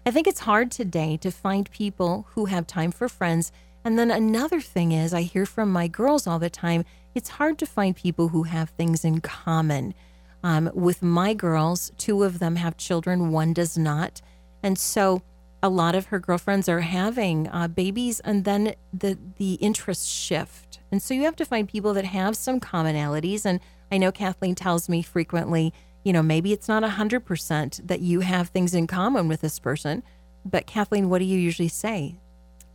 I 0.03 0.09
think 0.09 0.25
it's 0.25 0.39
hard 0.39 0.71
today 0.71 1.15
to 1.17 1.29
find 1.29 1.69
people 1.69 2.25
who 2.31 2.45
have 2.45 2.65
time 2.65 2.91
for 2.91 3.07
friends. 3.07 3.51
And 3.85 3.99
then 3.99 4.09
another 4.09 4.59
thing 4.59 4.93
is, 4.93 5.13
I 5.13 5.21
hear 5.21 5.45
from 5.45 5.71
my 5.71 5.87
girls 5.87 6.25
all 6.25 6.39
the 6.39 6.49
time, 6.49 6.85
it's 7.13 7.29
hard 7.29 7.59
to 7.59 7.67
find 7.67 7.95
people 7.95 8.29
who 8.29 8.43
have 8.43 8.71
things 8.71 9.05
in 9.05 9.21
common. 9.21 9.93
Um, 10.41 10.71
with 10.73 11.03
my 11.03 11.35
girls, 11.35 11.91
two 11.99 12.23
of 12.23 12.39
them 12.39 12.55
have 12.55 12.77
children, 12.77 13.31
one 13.31 13.53
does 13.53 13.77
not. 13.77 14.23
And 14.63 14.79
so 14.79 15.21
a 15.61 15.69
lot 15.69 15.93
of 15.93 16.07
her 16.07 16.17
girlfriends 16.17 16.67
are 16.67 16.81
having 16.81 17.47
uh, 17.49 17.67
babies 17.67 18.21
and 18.21 18.43
then 18.43 18.73
the 18.91 19.19
the 19.37 19.53
interests 19.55 20.11
shift. 20.11 20.72
And 20.93 21.01
so 21.01 21.15
you 21.15 21.23
have 21.23 21.35
to 21.37 21.45
find 21.45 21.67
people 21.67 21.95
that 21.95 22.05
have 22.05 22.37
some 22.37 22.59
commonalities 22.59 23.45
and 23.45 23.59
I 23.91 23.97
know 23.97 24.11
Kathleen 24.11 24.53
tells 24.53 24.87
me 24.87 25.01
frequently, 25.01 25.73
you 26.03 26.13
know, 26.13 26.21
maybe 26.21 26.53
it's 26.53 26.67
not 26.67 26.83
100% 26.83 27.87
that 27.87 28.01
you 28.01 28.19
have 28.19 28.49
things 28.49 28.75
in 28.75 28.85
common 28.85 29.27
with 29.27 29.41
this 29.41 29.57
person, 29.57 30.03
but 30.45 30.67
Kathleen, 30.67 31.09
what 31.09 31.17
do 31.17 31.25
you 31.25 31.39
usually 31.39 31.67
say? 31.67 32.17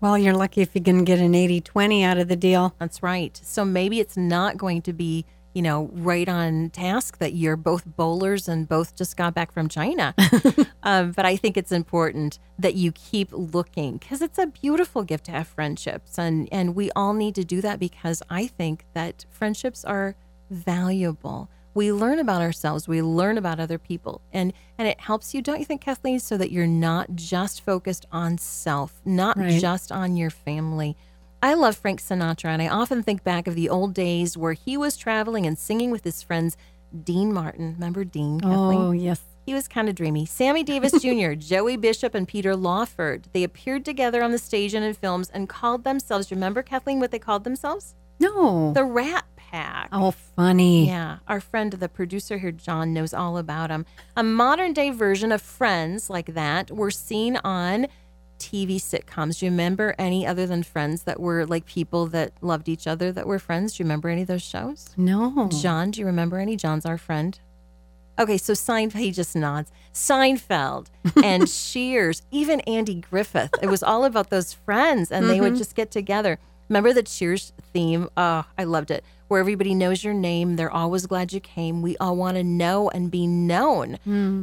Well, 0.00 0.18
you're 0.18 0.34
lucky 0.34 0.62
if 0.62 0.74
you 0.74 0.82
can 0.82 1.04
get 1.04 1.20
an 1.20 1.32
80 1.32 1.60
20 1.60 2.02
out 2.02 2.18
of 2.18 2.26
the 2.26 2.34
deal. 2.34 2.74
That's 2.80 3.04
right. 3.04 3.40
So 3.44 3.64
maybe 3.64 4.00
it's 4.00 4.16
not 4.16 4.56
going 4.56 4.82
to 4.82 4.92
be, 4.92 5.24
you 5.54 5.62
know, 5.62 5.90
right 5.92 6.28
on 6.28 6.70
task 6.70 7.18
that 7.18 7.32
you're 7.32 7.56
both 7.56 7.84
bowlers 7.84 8.48
and 8.48 8.68
both 8.68 8.94
just 8.94 9.16
got 9.16 9.34
back 9.34 9.50
from 9.50 9.68
China. 9.68 10.14
um, 10.82 11.12
but 11.12 11.24
I 11.24 11.36
think 11.36 11.56
it's 11.56 11.72
important 11.72 12.38
that 12.58 12.74
you 12.74 12.92
keep 12.92 13.28
looking 13.32 13.96
because 13.96 14.22
it's 14.22 14.38
a 14.38 14.46
beautiful 14.46 15.02
gift 15.02 15.24
to 15.24 15.32
have 15.32 15.48
friendships. 15.48 16.18
And, 16.18 16.48
and 16.52 16.74
we 16.74 16.90
all 16.92 17.12
need 17.14 17.34
to 17.36 17.44
do 17.44 17.60
that 17.62 17.80
because 17.80 18.22
I 18.30 18.46
think 18.46 18.84
that 18.94 19.24
friendships 19.30 19.84
are 19.84 20.14
valuable. 20.50 21.48
We 21.74 21.92
learn 21.92 22.18
about 22.18 22.42
ourselves, 22.42 22.88
we 22.88 23.02
learn 23.02 23.38
about 23.38 23.60
other 23.60 23.78
people, 23.78 24.20
and 24.32 24.52
and 24.78 24.88
it 24.88 24.98
helps 25.00 25.32
you, 25.34 25.42
don't 25.42 25.58
you 25.60 25.64
think, 25.64 25.80
Kathleen, 25.80 26.18
so 26.18 26.36
that 26.36 26.50
you're 26.50 26.66
not 26.66 27.14
just 27.14 27.64
focused 27.64 28.04
on 28.10 28.38
self, 28.38 29.00
not 29.04 29.36
Right. 29.36 29.60
just 29.60 29.92
on 29.92 30.16
your 30.16 30.30
family. 30.30 30.96
I 31.42 31.54
love 31.54 31.76
Frank 31.76 32.00
Sinatra, 32.00 32.46
and 32.46 32.60
I 32.60 32.68
often 32.68 33.02
think 33.02 33.22
back 33.22 33.46
of 33.46 33.54
the 33.54 33.68
old 33.68 33.94
days 33.94 34.36
where 34.36 34.54
he 34.54 34.76
was 34.76 34.96
traveling 34.96 35.46
and 35.46 35.56
singing 35.56 35.90
with 35.90 36.02
his 36.04 36.22
friends. 36.22 36.56
Dean 37.04 37.32
Martin, 37.32 37.74
remember 37.74 38.02
Dean? 38.02 38.40
Oh, 38.42 38.48
Kathleen? 38.48 38.80
Oh, 38.80 38.90
yes. 38.92 39.20
He 39.46 39.54
was 39.54 39.68
kind 39.68 39.88
of 39.88 39.94
dreamy. 39.94 40.26
Sammy 40.26 40.64
Davis 40.64 40.92
Jr., 41.02 41.34
Joey 41.34 41.76
Bishop, 41.76 42.14
and 42.14 42.26
Peter 42.26 42.56
Lawford. 42.56 43.28
They 43.32 43.44
appeared 43.44 43.84
together 43.84 44.22
on 44.22 44.32
the 44.32 44.38
stage 44.38 44.74
and 44.74 44.84
in 44.84 44.94
films 44.94 45.30
and 45.30 45.48
called 45.48 45.84
themselves, 45.84 46.30
remember, 46.30 46.62
Kathleen, 46.62 46.98
what 46.98 47.12
they 47.12 47.18
called 47.18 47.44
themselves? 47.44 47.94
No. 48.18 48.72
The 48.72 48.84
Rat 48.84 49.24
Pack. 49.36 49.88
oh, 49.92 50.10
funny. 50.10 50.88
Yeah, 50.88 51.18
our 51.28 51.40
friend, 51.40 51.72
the 51.72 51.88
producer 51.88 52.36
here, 52.38 52.52
John, 52.52 52.92
knows 52.92 53.14
all 53.14 53.38
about 53.38 53.68
them. 53.68 53.86
A 54.16 54.22
modern 54.22 54.72
day 54.72 54.90
version 54.90 55.30
of 55.32 55.40
Friends 55.40 56.10
like 56.10 56.34
that 56.34 56.70
were 56.70 56.90
seen 56.90 57.36
on 57.44 57.86
TV 58.38 58.76
sitcoms. 58.76 59.38
Do 59.38 59.46
you 59.46 59.50
remember 59.50 59.94
any 59.98 60.26
other 60.26 60.46
than 60.46 60.62
Friends 60.62 61.02
that 61.04 61.20
were 61.20 61.46
like 61.46 61.66
people 61.66 62.06
that 62.08 62.32
loved 62.40 62.68
each 62.68 62.86
other 62.86 63.12
that 63.12 63.26
were 63.26 63.38
friends? 63.38 63.76
Do 63.76 63.82
you 63.82 63.84
remember 63.84 64.08
any 64.08 64.22
of 64.22 64.28
those 64.28 64.42
shows? 64.42 64.90
No. 64.96 65.48
John, 65.48 65.90
do 65.90 66.00
you 66.00 66.06
remember 66.06 66.38
any? 66.38 66.56
John's 66.56 66.86
our 66.86 66.98
friend. 66.98 67.38
Okay, 68.18 68.36
so 68.36 68.52
Seinfeld, 68.52 68.98
he 68.98 69.12
just 69.12 69.36
nods. 69.36 69.70
Seinfeld 69.92 70.88
and 71.24 71.48
Cheers, 71.48 72.22
even 72.32 72.60
Andy 72.60 72.96
Griffith. 72.96 73.50
It 73.62 73.68
was 73.68 73.82
all 73.82 74.04
about 74.04 74.30
those 74.30 74.52
friends, 74.52 75.12
and 75.12 75.30
they 75.30 75.40
would 75.40 75.52
mm-hmm. 75.52 75.58
just 75.58 75.76
get 75.76 75.90
together. 75.92 76.38
Remember 76.68 76.92
the 76.92 77.04
Cheers 77.04 77.52
theme? 77.72 78.08
Oh, 78.16 78.44
I 78.58 78.64
loved 78.64 78.90
it. 78.90 79.04
Where 79.28 79.40
everybody 79.40 79.74
knows 79.74 80.02
your 80.02 80.14
name, 80.14 80.56
they're 80.56 80.70
always 80.70 81.06
glad 81.06 81.32
you 81.34 81.40
came. 81.40 81.82
We 81.82 81.96
all 81.98 82.16
want 82.16 82.36
to 82.38 82.42
know 82.44 82.88
and 82.88 83.10
be 83.10 83.26
known. 83.26 83.98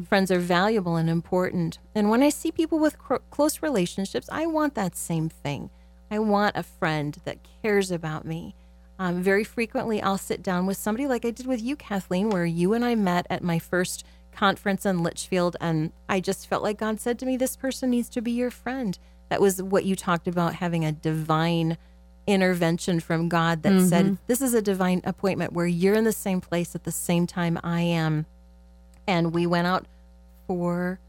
Friends 0.08 0.30
are 0.32 0.40
valuable 0.40 0.96
and 0.96 1.10
important. 1.10 1.80
And 1.96 2.10
when 2.12 2.22
I 2.22 2.30
see 2.30 2.52
people 2.52 2.78
with 2.78 3.00
cro- 3.00 3.20
close 3.32 3.64
relationships, 3.64 4.30
I 4.32 4.46
want 4.46 4.76
that 4.76 4.96
same 4.96 5.28
thing. 5.28 5.72
I 6.12 6.20
want 6.20 6.56
a 6.56 6.62
friend 6.62 7.18
that 7.26 7.40
cares 7.64 7.90
about 7.90 8.26
me. 8.26 8.56
Um, 9.00 9.24
very 9.24 9.44
frequently, 9.44 10.02
I'll 10.02 10.20
sit 10.20 10.44
down 10.44 10.68
with 10.68 10.78
somebody 10.78 11.08
like 11.08 11.26
I 11.26 11.32
did 11.32 11.48
with 11.48 11.62
you, 11.62 11.76
Kathleen, 11.76 12.30
where 12.30 12.46
you 12.46 12.74
and 12.74 12.86
I 12.86 12.94
met 12.96 13.26
at 13.30 13.44
my 13.44 13.58
first 13.60 14.06
conference 14.32 14.86
in 14.86 15.02
Litchfield. 15.02 15.58
And 15.60 15.92
I 16.08 16.20
just 16.20 16.48
felt 16.48 16.62
like 16.64 16.78
God 16.78 17.00
said 17.02 17.18
to 17.20 17.26
me, 17.26 17.38
This 17.38 17.58
person 17.58 17.90
needs 17.90 18.08
to 18.10 18.22
be 18.22 18.32
your 18.32 18.52
friend. 18.52 18.98
That 19.30 19.42
was 19.42 19.62
what 19.62 19.86
you 19.86 19.96
talked 19.96 20.28
about 20.28 20.54
having 20.56 20.86
a 20.86 20.92
divine 20.92 21.78
intervention 22.28 23.00
from 23.00 23.30
God 23.30 23.64
that 23.64 23.82
said, 23.82 24.06
mm-hmm. 24.06 24.16
This 24.28 24.42
is 24.42 24.54
a 24.54 24.62
divine 24.62 25.02
appointment 25.04 25.54
where 25.54 25.68
you're 25.68 25.96
in 25.96 26.04
the 26.04 26.12
same 26.12 26.42
place 26.42 26.76
at 26.76 26.84
the 26.84 26.92
same 26.92 27.28
time 27.28 27.60
I 27.64 27.82
am. 27.82 28.26
And 29.08 29.34
we 29.34 29.46
went 29.46 29.68
out 29.68 29.86
for 30.48 31.00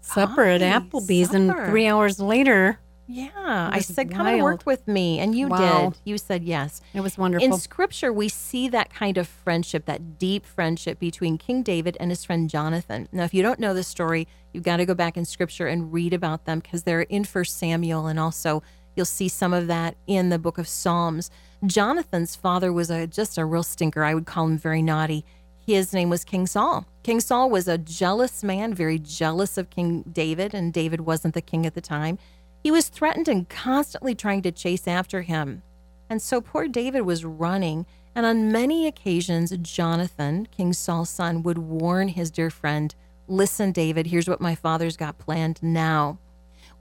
Supper 0.00 0.44
at 0.44 0.60
Applebee's, 0.60 1.32
and 1.34 1.52
three 1.66 1.86
hours 1.86 2.18
later, 2.20 2.78
yeah. 3.08 3.70
I 3.72 3.80
said, 3.80 4.10
come 4.10 4.26
and 4.26 4.42
work 4.42 4.64
with 4.64 4.86
me. 4.88 5.18
And 5.18 5.34
you 5.34 5.48
Wow. 5.48 5.90
did. 5.90 5.98
You 6.04 6.18
said 6.18 6.44
yes. 6.44 6.80
it 6.94 7.00
was 7.00 7.18
wonderful. 7.18 7.44
In 7.44 7.58
scripture, 7.58 8.12
we 8.12 8.28
see 8.28 8.68
that 8.68 8.92
kind 8.92 9.18
of 9.18 9.28
friendship, 9.28 9.84
that 9.86 10.18
deep 10.18 10.46
friendship 10.46 10.98
between 10.98 11.36
King 11.36 11.62
David 11.62 11.96
and 12.00 12.10
his 12.10 12.24
friend 12.24 12.48
Jonathan. 12.48 13.08
Now, 13.12 13.24
if 13.24 13.34
you 13.34 13.42
don't 13.42 13.60
know 13.60 13.74
the 13.74 13.82
story, 13.82 14.26
you've 14.52 14.64
got 14.64 14.78
to 14.78 14.86
go 14.86 14.94
back 14.94 15.16
in 15.16 15.24
scripture 15.24 15.66
and 15.66 15.92
read 15.92 16.14
about 16.14 16.46
them 16.46 16.60
because 16.60 16.84
they're 16.84 17.02
in 17.02 17.24
First 17.24 17.58
Samuel, 17.58 18.06
and 18.06 18.18
also 18.18 18.62
you'll 18.94 19.06
see 19.06 19.28
some 19.28 19.52
of 19.52 19.66
that 19.66 19.96
in 20.06 20.28
the 20.28 20.38
book 20.38 20.58
of 20.58 20.68
Psalms. 20.68 21.30
Jonathan's 21.64 22.34
father 22.34 22.72
was 22.72 22.90
a 22.90 23.06
just 23.06 23.38
a 23.38 23.44
real 23.44 23.62
stinker. 23.62 24.04
I 24.04 24.14
would 24.14 24.26
call 24.26 24.46
him 24.46 24.58
very 24.58 24.82
naughty. 24.82 25.24
His 25.64 25.92
name 25.92 26.10
was 26.10 26.24
King 26.24 26.46
Saul. 26.46 26.86
King 27.02 27.20
Saul 27.20 27.48
was 27.48 27.68
a 27.68 27.78
jealous 27.78 28.42
man, 28.42 28.74
very 28.74 28.98
jealous 28.98 29.56
of 29.56 29.70
King 29.70 30.02
David, 30.10 30.54
and 30.54 30.72
David 30.72 31.02
wasn't 31.02 31.34
the 31.34 31.40
king 31.40 31.66
at 31.66 31.74
the 31.74 31.80
time. 31.80 32.18
He 32.62 32.70
was 32.70 32.88
threatened 32.88 33.28
and 33.28 33.48
constantly 33.48 34.14
trying 34.14 34.42
to 34.42 34.52
chase 34.52 34.88
after 34.88 35.22
him. 35.22 35.62
And 36.10 36.20
so 36.20 36.40
poor 36.40 36.68
David 36.68 37.02
was 37.02 37.24
running, 37.24 37.86
and 38.14 38.26
on 38.26 38.52
many 38.52 38.86
occasions, 38.86 39.56
Jonathan, 39.62 40.46
King 40.50 40.72
Saul's 40.72 41.10
son, 41.10 41.42
would 41.42 41.58
warn 41.58 42.08
his 42.08 42.30
dear 42.30 42.50
friend, 42.50 42.94
Listen, 43.28 43.72
David, 43.72 44.08
here's 44.08 44.28
what 44.28 44.40
my 44.40 44.54
father's 44.54 44.96
got 44.96 45.18
planned 45.18 45.62
now. 45.62 46.18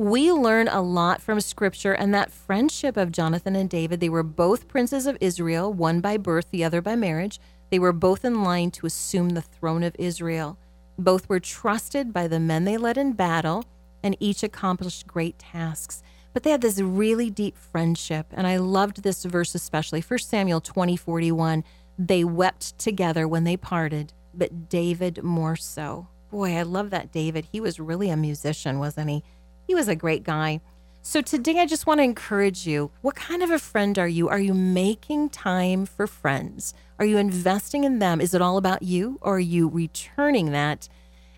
We 0.02 0.32
learn 0.32 0.68
a 0.68 0.82
lot 0.82 1.22
from 1.22 1.40
scripture 1.42 1.94
and 1.94 2.12
that 2.12 2.32
friendship 2.32 2.98
of 2.98 3.12
Jonathan 3.12 3.56
and 3.56 3.70
David. 3.70 4.00
They 4.00 4.10
were 4.10 4.24
both 4.24 4.68
princes 4.68 5.06
of 5.06 5.16
Israel, 5.22 5.72
one 5.72 6.02
by 6.02 6.18
birth, 6.18 6.48
the 6.50 6.64
other 6.64 6.82
by 6.82 6.96
marriage. 6.96 7.40
They 7.70 7.78
were 7.78 7.94
both 7.94 8.26
in 8.26 8.42
line 8.42 8.72
to 8.72 8.88
assume 8.88 9.30
the 9.30 9.44
throne 9.44 9.84
of 9.84 9.96
Israel. 10.00 10.58
Both 10.98 11.30
were 11.30 11.40
trusted 11.40 12.12
by 12.12 12.28
the 12.28 12.40
men 12.40 12.66
they 12.66 12.78
led 12.78 12.98
in 12.98 13.14
battle, 13.14 13.64
and 14.02 14.18
each 14.20 14.42
accomplished 14.42 15.06
great 15.06 15.38
tasks. 15.38 16.02
But 16.34 16.42
they 16.42 16.50
had 16.50 16.62
this 16.62 16.82
really 16.82 17.30
deep 17.30 17.56
friendship, 17.56 18.26
and 18.32 18.48
I 18.48 18.58
loved 18.58 19.04
this 19.04 19.24
verse 19.24 19.54
especially. 19.54 20.02
1 20.02 20.18
Samuel 20.18 20.62
20 20.62 20.98
41. 20.98 21.64
They 22.00 22.24
wept 22.24 22.80
together 22.80 23.28
when 23.28 23.44
they 23.44 23.56
parted, 23.56 24.14
but 24.34 24.68
David 24.68 25.22
more 25.22 25.56
so. 25.56 26.08
Boy, 26.32 26.56
I 26.56 26.64
love 26.64 26.90
that 26.90 27.12
David. 27.12 27.50
He 27.52 27.62
was 27.62 27.80
really 27.80 28.10
a 28.10 28.18
musician, 28.18 28.80
wasn't 28.80 29.12
he? 29.12 29.24
He 29.67 29.76
was 29.76 29.88
a 29.88 29.95
great 29.95 30.24
guy. 30.24 30.62
So 31.04 31.21
today 31.21 31.60
I 31.60 31.65
just 31.65 31.88
want 31.88 32.00
to 32.00 32.04
encourage 32.04 32.67
you. 32.67 32.91
What 33.02 33.15
kind 33.15 33.41
of 33.41 33.50
a 33.50 33.58
friend 33.58 33.97
are 33.97 34.08
you? 34.08 34.30
Are 34.30 34.39
you 34.39 34.54
making 34.54 35.30
time 35.30 35.86
for 35.86 36.06
friends? 36.06 36.74
Are 37.00 37.06
you 37.06 37.17
investing 37.17 37.84
in 37.84 38.00
them? 38.00 38.21
Is 38.21 38.34
it 38.34 38.41
all 38.41 38.58
about 38.58 38.84
you 38.84 39.17
or 39.21 39.38
are 39.38 39.39
you 39.39 39.67
returning 39.67 40.52
that? 40.52 40.88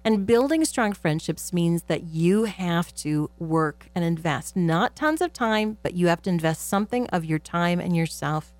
And 0.04 0.26
building 0.26 0.66
strong 0.66 0.92
friendships 0.92 1.54
means 1.54 1.84
that 1.84 2.04
you 2.04 2.44
have 2.44 2.94
to 2.96 3.30
work 3.40 3.88
and 3.96 4.04
invest, 4.04 4.58
not 4.58 4.98
tons 4.98 5.22
of 5.22 5.32
time, 5.32 5.78
but 5.82 5.94
you 5.94 6.08
have 6.08 6.22
to 6.24 6.30
invest 6.30 6.68
something 6.68 7.08
of 7.08 7.24
your 7.24 7.40
time 7.40 7.80
and 7.80 7.96
yourself. 7.96 8.54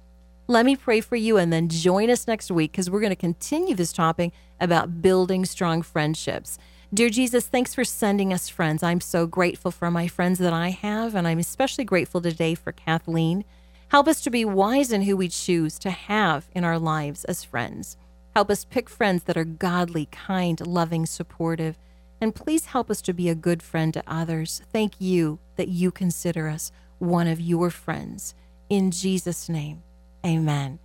Let 0.48 0.66
me 0.66 0.78
pray 0.78 1.02
for 1.02 1.18
you 1.18 1.38
and 1.38 1.52
then 1.52 1.68
join 1.68 2.10
us 2.10 2.28
next 2.28 2.50
week 2.50 2.72
because 2.72 2.90
we're 2.90 3.02
going 3.02 3.10
to 3.10 3.16
continue 3.18 3.76
this 3.76 3.92
topic 3.92 4.32
about 4.60 5.02
building 5.02 5.44
strong 5.44 5.82
friendships. 5.82 6.58
Dear 6.94 7.10
Jesus, 7.10 7.48
thanks 7.48 7.74
for 7.74 7.84
sending 7.84 8.32
us 8.32 8.50
friends. 8.50 8.84
I'm 8.84 9.02
so 9.02 9.26
grateful 9.26 9.72
for 9.72 9.90
my 9.90 10.08
friends 10.08 10.38
that 10.38 10.54
I 10.54 10.70
have, 10.70 11.16
and 11.16 11.28
I'm 11.28 11.40
especially 11.40 11.86
grateful 11.86 12.22
today 12.22 12.54
for 12.54 12.72
Kathleen. 12.72 13.46
Help 13.88 14.08
us 14.08 14.22
to 14.22 14.30
be 14.30 14.46
wise 14.46 14.92
in 14.92 15.02
who 15.02 15.18
we 15.18 15.28
choose 15.28 15.80
to 15.80 15.90
have 15.90 16.48
in 16.54 16.64
our 16.64 16.78
lives 16.78 17.24
as 17.24 17.44
friends. 17.44 17.98
Help 18.36 18.52
us 18.52 18.64
pick 18.64 18.90
friends 18.90 19.24
that 19.24 19.38
are 19.38 19.44
godly, 19.44 20.06
kind, 20.12 20.68
loving, 20.68 21.08
supportive. 21.08 21.80
And 22.22 22.36
please 22.36 22.66
help 22.66 22.92
us 22.92 23.02
to 23.04 23.14
be 23.14 23.28
a 23.28 23.34
good 23.34 23.64
friend 23.64 23.92
to 23.96 24.04
others. 24.06 24.62
Thank 24.72 24.94
you 25.02 25.40
that 25.56 25.70
you 25.70 25.90
consider 25.90 26.48
us 26.48 26.72
one 27.00 27.28
of 27.28 27.42
your 27.42 27.72
friends. 27.72 28.36
In 28.70 28.92
Jesus' 28.92 29.50
name, 29.50 29.82
amen. 30.24 30.78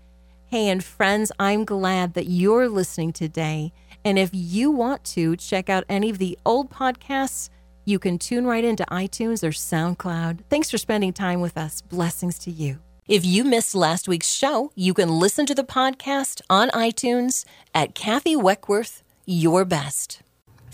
Hey, 0.51 0.71
and 0.71 0.83
friends, 0.83 1.31
I'm 1.39 1.67
glad 1.67 2.15
that 2.15 2.25
you're 2.25 2.71
listening 2.71 3.13
today. 3.13 3.71
And 4.03 4.19
if 4.19 4.31
you 4.33 4.71
want 4.71 5.05
to 5.13 5.37
check 5.37 5.69
out 5.69 5.85
any 5.91 6.09
of 6.09 6.17
the 6.17 6.39
old 6.47 6.71
podcasts, 6.71 7.51
you 7.85 7.99
can 7.99 8.19
tune 8.19 8.47
right 8.47 8.65
into 8.65 8.87
iTunes 8.87 9.45
or 9.45 9.51
SoundCloud. 9.51 10.41
Thanks 10.49 10.71
for 10.71 10.79
spending 10.79 11.13
time 11.13 11.43
with 11.43 11.59
us. 11.59 11.83
Blessings 11.83 12.39
to 12.39 12.51
you. 12.51 12.79
If 13.07 13.27
you 13.27 13.45
missed 13.45 13.75
last 13.75 14.09
week's 14.09 14.33
show, 14.33 14.73
you 14.75 14.95
can 14.95 15.19
listen 15.19 15.45
to 15.45 15.55
the 15.55 15.65
podcast 15.65 16.41
on 16.49 16.71
iTunes 16.71 17.45
at 17.75 17.95
Kathy 17.95 18.35
Weckworth, 18.35 19.03
Your 19.27 19.67
Best. 19.67 20.23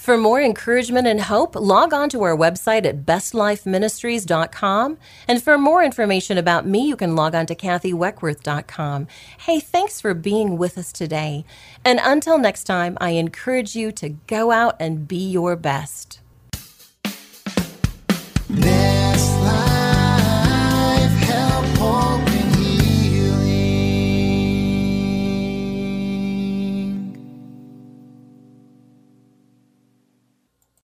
For 0.04 0.18
more 0.18 0.38
encouragement 0.38 1.06
and 1.06 1.18
hope, 1.18 1.56
log 1.56 1.94
on 1.94 2.10
to 2.10 2.24
our 2.24 2.36
website 2.36 2.84
at 2.84 3.06
bestlifeministries.com. 3.06 4.98
And 5.26 5.42
for 5.42 5.56
more 5.56 5.82
information 5.82 6.36
about 6.36 6.66
me, 6.66 6.86
you 6.86 6.94
can 6.94 7.16
log 7.16 7.34
on 7.34 7.46
to 7.46 7.54
kathyweckworth.com. 7.54 9.06
Hey, 9.38 9.60
thanks 9.60 10.02
for 10.02 10.12
being 10.12 10.58
with 10.58 10.76
us 10.76 10.92
today. 10.92 11.46
And 11.86 12.00
until 12.02 12.36
next 12.36 12.64
time, 12.64 12.98
I 13.00 13.12
encourage 13.12 13.74
you 13.74 13.92
to 13.92 14.10
go 14.10 14.50
out 14.50 14.76
and 14.78 15.08
be 15.08 15.26
your 15.26 15.56
best. 15.56 16.20